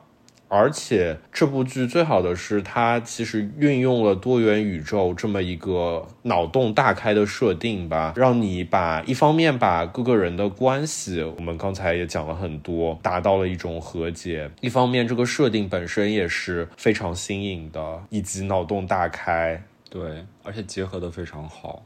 [0.47, 21.83] 而且这部剧最好的是它其实运用了多元宇宙这么一个脑洞大开的设定吧，让你把一方面把各个人的关系，我们刚才也讲了很多，达到了一种和解；一方面这个设定本身也是非常新颖的，以及脑洞大开，对，而且结合的非常好。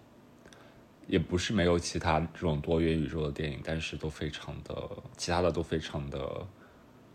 [1.12, 4.74] 也不是没有其他这种多元宇宙的电影，但是都非常的，
[5.18, 6.47] 其他的都非常的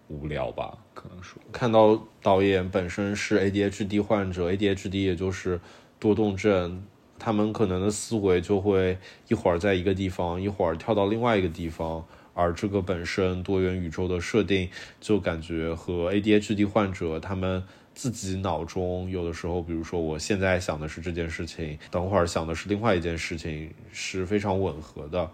[0.09, 1.43] 无聊吧，可能说。
[1.51, 5.59] 看到导演本身是 ADHD 患者，ADHD 也就是
[5.99, 6.85] 多动症，
[7.19, 14.69] 他们可能的思维就会一会儿在一个地方，一会儿跳到另外一个地方，而这个本身多元宇宙的设定，
[15.01, 17.65] 就感觉和 ADHD 患者他们。
[17.97, 25.29] 自己脑中有的时候，比如说我现在想的是这件事情，等会儿想的是另外一件事情，是非常吻合的。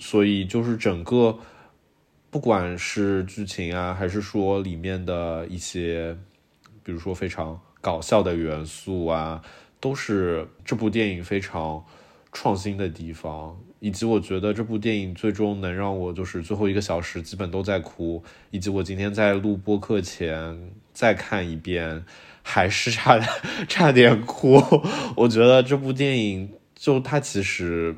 [0.00, 1.38] 所以就是整个，
[2.28, 6.16] 不管是剧情啊，还是说里面的一些，
[6.82, 9.40] 比如说非常搞笑的元素啊，
[9.78, 11.84] 都是这部电影非常
[12.32, 13.56] 创新的地方。
[13.80, 22.04] 以及我觉得这部电影最终能让我就是最后一个小时基本都在哭，以及我今天在录播课前再看一遍，
[22.42, 23.30] 还是差点
[23.68, 24.60] 差点哭。
[25.14, 27.94] 我觉得这部电影就它其实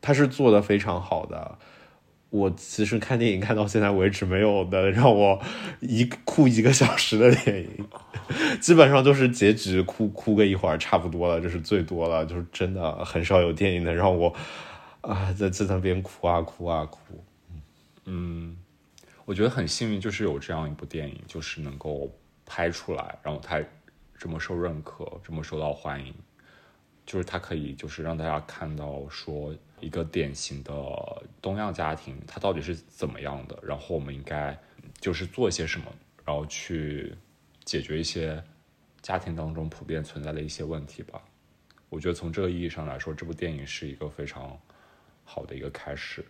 [0.00, 1.58] 它是做的非常好的。
[2.30, 5.42] 我其实看电影看到现在为止没有的让我
[5.80, 7.68] 一哭一个小时的电影，
[8.60, 14.32] 基本上就是结局哭哭个一会儿差不多了，这是最多了，就是真的很少有电影能让我。
[15.00, 17.24] 啊，在在那边哭啊哭啊哭，
[18.04, 18.56] 嗯，
[19.24, 22.10] 我觉得很幸运，就是有这样一部电影，就是能够
[22.46, 23.62] 拍出来，然后他
[24.18, 26.14] 这么受认可，这么受到欢迎，
[27.04, 30.72] 就是他可以就是让大家看到说一个典型的
[31.42, 34.58] 东亚家庭，他到底是怎么样的，然后我们应该
[35.00, 35.86] 就是做一些什么，
[36.24, 37.14] 然后去
[37.64, 38.42] 解决一些
[39.02, 41.22] 家庭当中普遍存在的一些问题吧。
[41.88, 44.58] 我觉得从这个意义上来说，这部电影是一个非常。
[45.26, 46.22] 好的一个开始，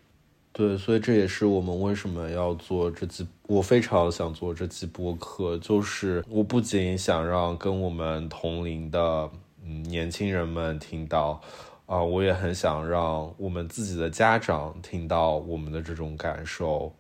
[0.57, 9.29] 对，所以这也是我们为什么要做这期，我非常想做这期播客，就是我不仅想让跟我们同龄的
[9.65, 11.41] 嗯年轻人们听到，
[11.87, 16.95] 啊，我也很想让我们自己的家长听到我们的这种感受，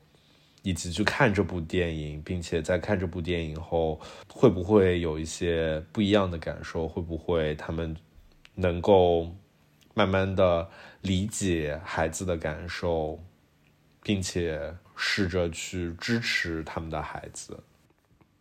[0.63, 6.89] 以及去看这部电影，并且在看这部电影后，会不会有一些不一样的感受？
[6.89, 7.97] 会不会他们
[8.57, 9.29] 能够
[9.95, 10.69] 慢慢的。
[11.05, 13.19] 理解孩子的感受，
[14.05, 17.59] 并且试着去支持他们的孩子。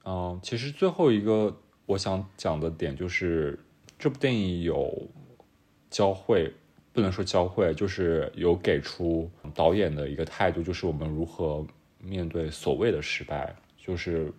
[0.06, 3.58] 嗯，其实最后一个我想讲的点就是，
[3.98, 5.10] 这部电影有
[5.90, 6.54] 教会，
[6.92, 11.66] 不能说教会，就是有给出导演的一个态度，就是我们如何
[11.98, 13.56] 面对所谓的失败。
[13.78, 14.32] 就是，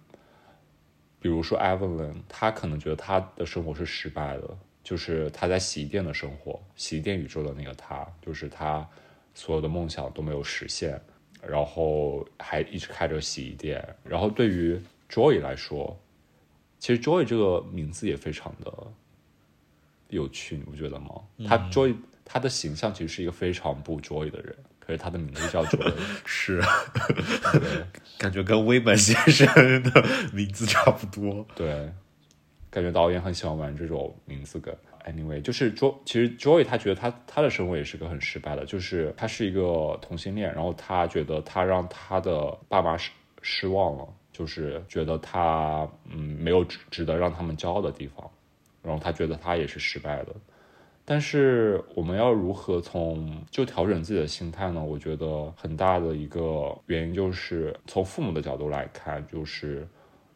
[1.18, 4.56] 比如说 Evelyn，他可能觉得他的生活是失败的。
[4.82, 8.86] 就是他在洗衣店的生活，洗衣店宇宙的那个他，就是他
[9.32, 11.00] 所有的梦想都没有实现，
[11.48, 13.82] 然后还一直开着洗衣店。
[14.02, 14.80] 然后对于
[15.10, 15.98] Joy 来说，
[16.78, 18.72] 其实 Joy 这个名字也非常的
[20.08, 21.22] 有趣，你不觉得吗？
[21.46, 25.92] 他 Joy 他的形象其实是一个非常不 Joy 的人，可是他的名字叫 Joy，
[26.24, 26.62] 是，
[28.18, 31.92] 感觉跟威本先生的名字差不多，对。
[32.70, 34.74] 感觉导演很喜欢玩这种名字梗。
[35.04, 43.10] Anyway，就是 Jo，其实 Joy 他觉得他他的生活也是个很失败的，就是他是一个同性恋，然后他觉得他让他的爸妈失
[43.42, 48.30] 失望了，就是觉得他嗯没有值值得让他们骄傲的地方，
[48.82, 50.34] 然后他觉得他也是失败的。
[51.04, 54.82] 但是我们要如何从就调整自己的心态呢？
[54.82, 59.86] 我觉得很大的一个原因就是从父母的角度来看，就是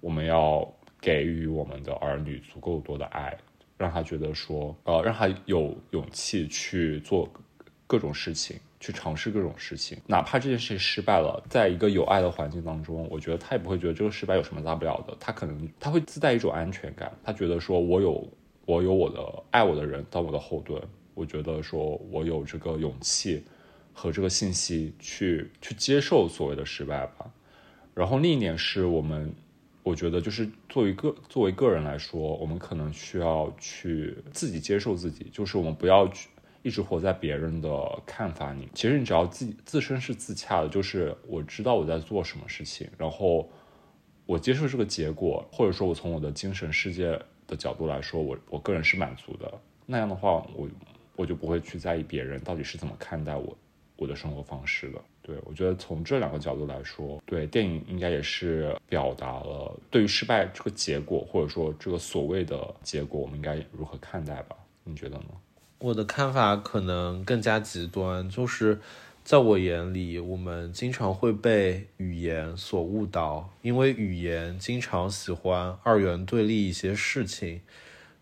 [0.01, 0.71] 我们要。
[1.01, 3.33] 给予我们的儿女足够多的爱，
[3.79, 7.33] 让他觉得说，呃，让他有勇气去做
[7.87, 18.29] 各种事情，去尝试各种事情，哪怕这件事情失败了，在一个有爱的环境当中，我觉得他也不会觉得这个失败有什么大不了的，他可能他会自带一种安全感，他觉得说我有
[18.67, 20.83] 我有我的爱我的人当我的后盾，
[21.15, 23.43] 我觉得说我有这个勇气
[23.95, 27.31] 和这个信息去去接受所谓的失败吧。
[27.95, 29.35] 然后另一点是我们，
[29.89, 36.29] 我觉得就是作为个作为个人来说，我们可能需要去自己接受自己，就是我们不要去
[36.63, 38.69] 一直活在别人的看法里。
[38.75, 43.49] 其实你只要自己自身是自洽的，就是我知道我在做什么事情，然后
[44.27, 49.51] 我接受这个结果，或者说我从我的精神世界的角度来说，我我个人是满足的。
[49.87, 50.69] 那样的话，我
[51.17, 53.57] 我就不会去在意别人到底是怎么看待我
[53.97, 55.01] 我的生活方式的。
[55.29, 64.57] 对，我觉得从这两个角度来说，对电影应该也是表达了对于失败这个结果，或者说这个所谓的结果，我们应该如何看待吧？
[64.85, 65.27] 你觉得呢？
[65.81, 68.81] 我的看法可能更加极端，就是
[69.23, 77.61] 在我眼里，我们经常会被语言所误导，因为语言经常喜欢二元对立一些事情，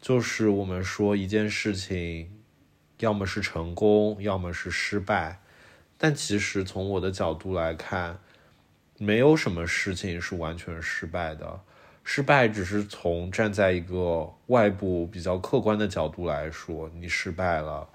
[0.01, 2.33] 就是我们说一件事情，
[2.99, 5.39] 要么是成功，要么是失败。
[5.99, 8.19] 但其实从我的角度来看，
[8.99, 11.61] 没有什么事情是完全失败的。
[12.05, 17.89] 失败只是从站在一个外部比较客观的角度来说，你失败了。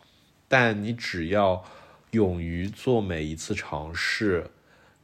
[0.48, 1.64] 但你只要
[2.12, 4.46] 勇于做每一次尝试，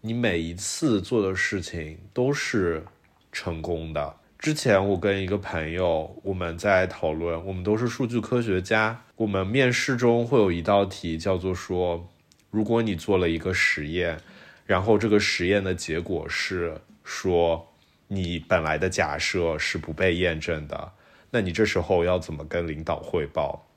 [0.02, 2.84] 你每一次做的事情都是
[3.32, 4.16] 成功的。
[4.38, 12.10] 之前我跟一个朋友，我们在讨论，我们都是数据科学家，我们面试中会有一道题叫做说。
[12.58, 14.20] 如果你做了一个实验，
[14.66, 17.68] 然后这个实验的结果是说
[18.08, 20.93] 你本来的假设是不被验证的，
[21.30, 23.68] 那你这时候要怎么跟领导汇报？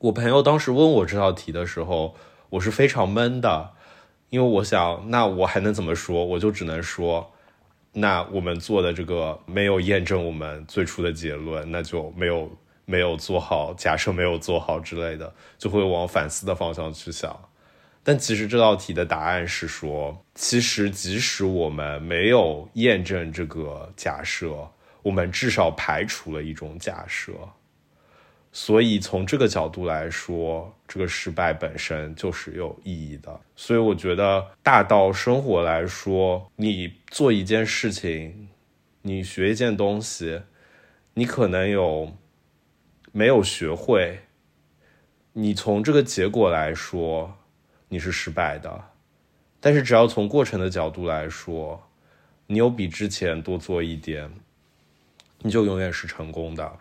[0.00, 2.14] 我朋友当时问我这道题的时候，
[2.50, 3.70] 我是非常闷的，
[4.28, 6.22] 因为我想，那我还能怎么说？
[6.22, 7.32] 我就只能说，
[7.92, 12.52] 那我们做的这个没有验证我们最初的结论，那就没有
[12.84, 17.47] 没有做好假设，没有做好之类的，就会往反思的方向去想。
[18.08, 24.66] 但其实这道题的答案是说，其实即使我们没有验证这个假设，
[25.02, 27.34] 我们至少排除了一种假设。
[28.50, 33.38] 所以从这个角度来说，这个失败本身就是有意义的。
[33.54, 38.48] 所以我觉得，大到生活来说，你做一件事情，
[39.02, 40.40] 你学一件东西，
[41.12, 42.10] 你可能有
[43.12, 44.20] 没有学会，
[45.34, 47.34] 你从这个结果来说。
[47.88, 48.84] 你是失败的，
[49.60, 51.88] 但是只要从过程的角度来说，
[52.46, 54.30] 你有比之前多做一点，
[55.40, 56.78] 你就永远是成功的。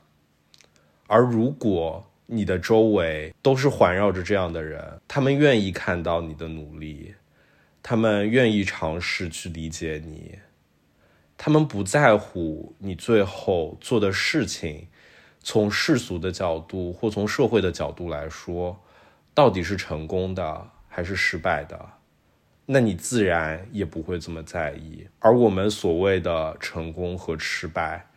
[1.07, 7.15] 而如果你的周围都是环绕着这样的人，他们愿意看到你的努力，
[7.81, 10.37] 他们愿意尝试去理解你，
[11.37, 14.87] 他们不在乎你最后做的事情，
[15.41, 18.77] 从世俗的角度或从社会的角度来说，
[19.33, 20.71] 到底是成功的。
[20.97, 21.79] 还是失败的，
[22.65, 25.07] 那你自然也不会这么在意。
[25.19, 28.07] 而我们所谓的成功和失败，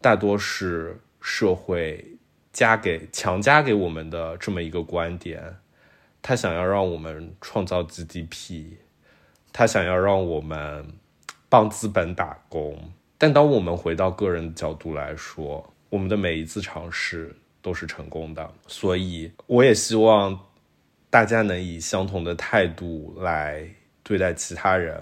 [0.00, 2.04] 大多是社会
[2.52, 5.58] 加给、强加给我们的这么一个观点。
[6.20, 8.78] 他想要让我们创造 GDP，
[9.52, 10.88] 他想要让我们
[11.48, 12.76] 帮资本打工。
[13.16, 18.50] 但当我们回到个人的角度来说，我们的每一次尝试都是成功的。
[18.66, 20.36] 所以，我也希望。
[21.14, 23.64] 大家能以相同的态度来
[24.02, 25.00] 对待其他人，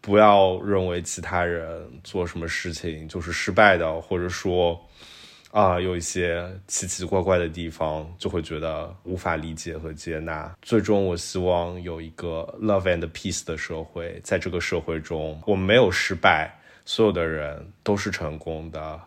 [0.00, 4.82] 不要认为其他人做什么事情就是失败的，或者说
[5.50, 10.50] 啊有一些奇奇怪怪的地方，就会觉得无法理解和接纳。
[10.62, 18.98] 最终，我希望有一个 love and peace 的社会，在这个社会中，我们没有失败，所有的人都是成功的，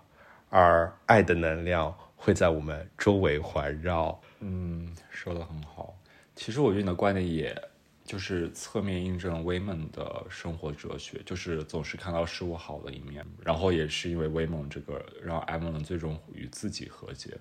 [0.49, 4.21] 而爱的能量会在我们周围环绕。
[4.41, 4.87] 嗯，
[5.21, 5.99] 说的很好。
[6.33, 7.69] 其实我觉得你的观点，也
[8.05, 13.25] 就是侧面印证威猛的生活哲学，就是总是看到事物好的一面。
[13.43, 17.37] 然后也是因为威猛这个，让艾蒙能最终与自己和解。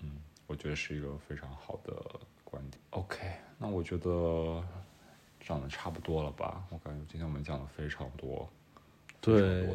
[0.00, 1.94] 嗯，我觉得是一个非常好的
[2.42, 2.80] 观点。
[2.90, 3.18] OK，
[3.58, 4.64] 那我觉得
[5.40, 6.64] 讲的差不多了吧？
[6.70, 8.48] 我感觉今天我们讲的非常多，
[9.20, 9.68] 对。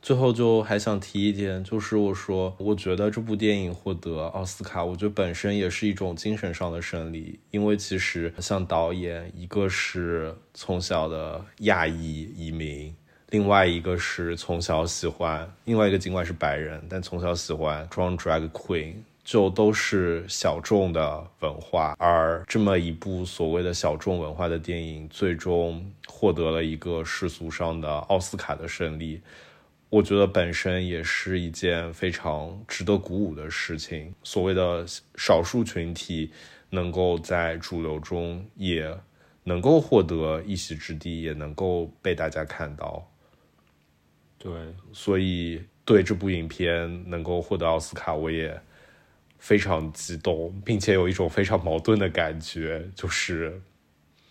[0.00, 12.94] 最后就还想提一点，就是我说，我觉得这部电影获得奥斯卡，我觉得本身也是一种精神上的胜利，因为其实像导演，一个是从小的亚裔移民，
[13.30, 18.94] 另外一个是从小喜欢，另外一个尽管是白人，但从小喜欢装 drag queen，
[19.24, 29.20] 就都是小众的文化，而这么一部所谓的小众文化的电影，最终获得了一个世俗上的奥斯卡的胜利。
[29.90, 34.14] 我觉得本身也是一件非常值得鼓舞的事情。
[34.22, 34.84] 所谓的
[35.16, 36.30] 少数群体
[36.70, 38.94] 能够在主流中也
[39.44, 43.10] 能够获得一席之地，也能够被大家看到。
[44.36, 44.52] 对，
[44.92, 48.60] 所以对这部影片能够获得奥斯卡，我也
[49.38, 53.58] 非常激动，并且有一种非常矛盾的感觉，就是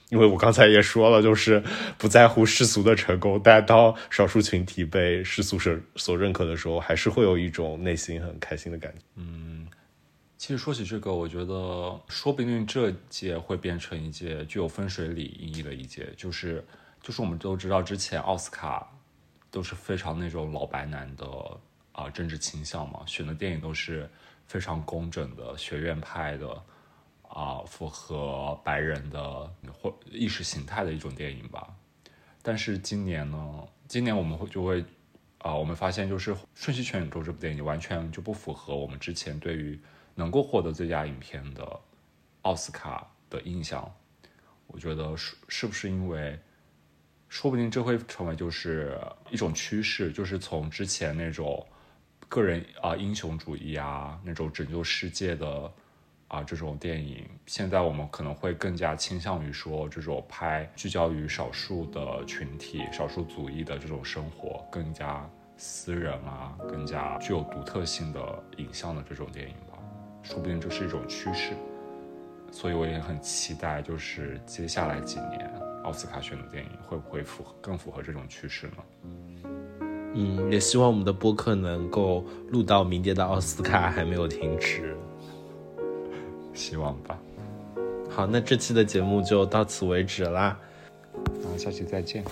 [0.09, 1.63] 因为我刚才也说了，就是
[1.97, 9.01] 不在乎世俗的成功，但当少数群体被世俗所所认可的时候，还是会有一种内心很开心的感觉。
[9.15, 9.67] 嗯，
[10.37, 16.63] 其实说起这个，我觉得说不定这届会变成一届具有分水岭意义的一届，就是
[17.01, 18.87] 就是我们都知道之前奥斯卡。
[19.49, 21.25] 都是非常那种老白男的
[21.93, 24.07] 啊政治倾向嘛，选的电影都是
[24.45, 26.45] 非常工整的学院派的
[27.37, 31.71] 啊，符合白人的或意识形态的一种电影吧。
[32.41, 34.83] 但是今年呢，今年我们会就会
[35.37, 39.79] 啊，我们发现就是《瞬息全宇宙》这部电影完全就不符合我们之前对于
[40.15, 41.79] 能够获得最佳影片的
[42.41, 43.87] 奥斯卡的印象。
[44.65, 46.39] 我觉得是是不是因为？
[47.29, 48.97] 说不定这会成为就是
[49.29, 51.67] 一种趋势，就是从之前那种
[52.29, 55.71] 个人啊英雄主义啊那种拯救世界的
[56.27, 69.77] 啊这种电影，现在我们可能会更加倾向于说这种拍聚焦于少数的群体、少数族裔的这种生活，更加私人啊，更加具有独特性的影像的这种电影吧。
[70.23, 71.53] 说不定这是一种趋势，
[72.51, 75.49] 所以我也很期待，就是接下来几年。
[75.83, 78.73] 奥斯卡选的电影会不会符合更符合这种趋势呢？
[80.15, 84.97] 嗯，也希望我们的播客能够录到明年的奥斯卡还没有停止，
[86.57, 87.17] 希望吧。
[88.09, 90.59] 好，那这期的节目就到此为止啦，
[91.43, 92.25] 那下期再见。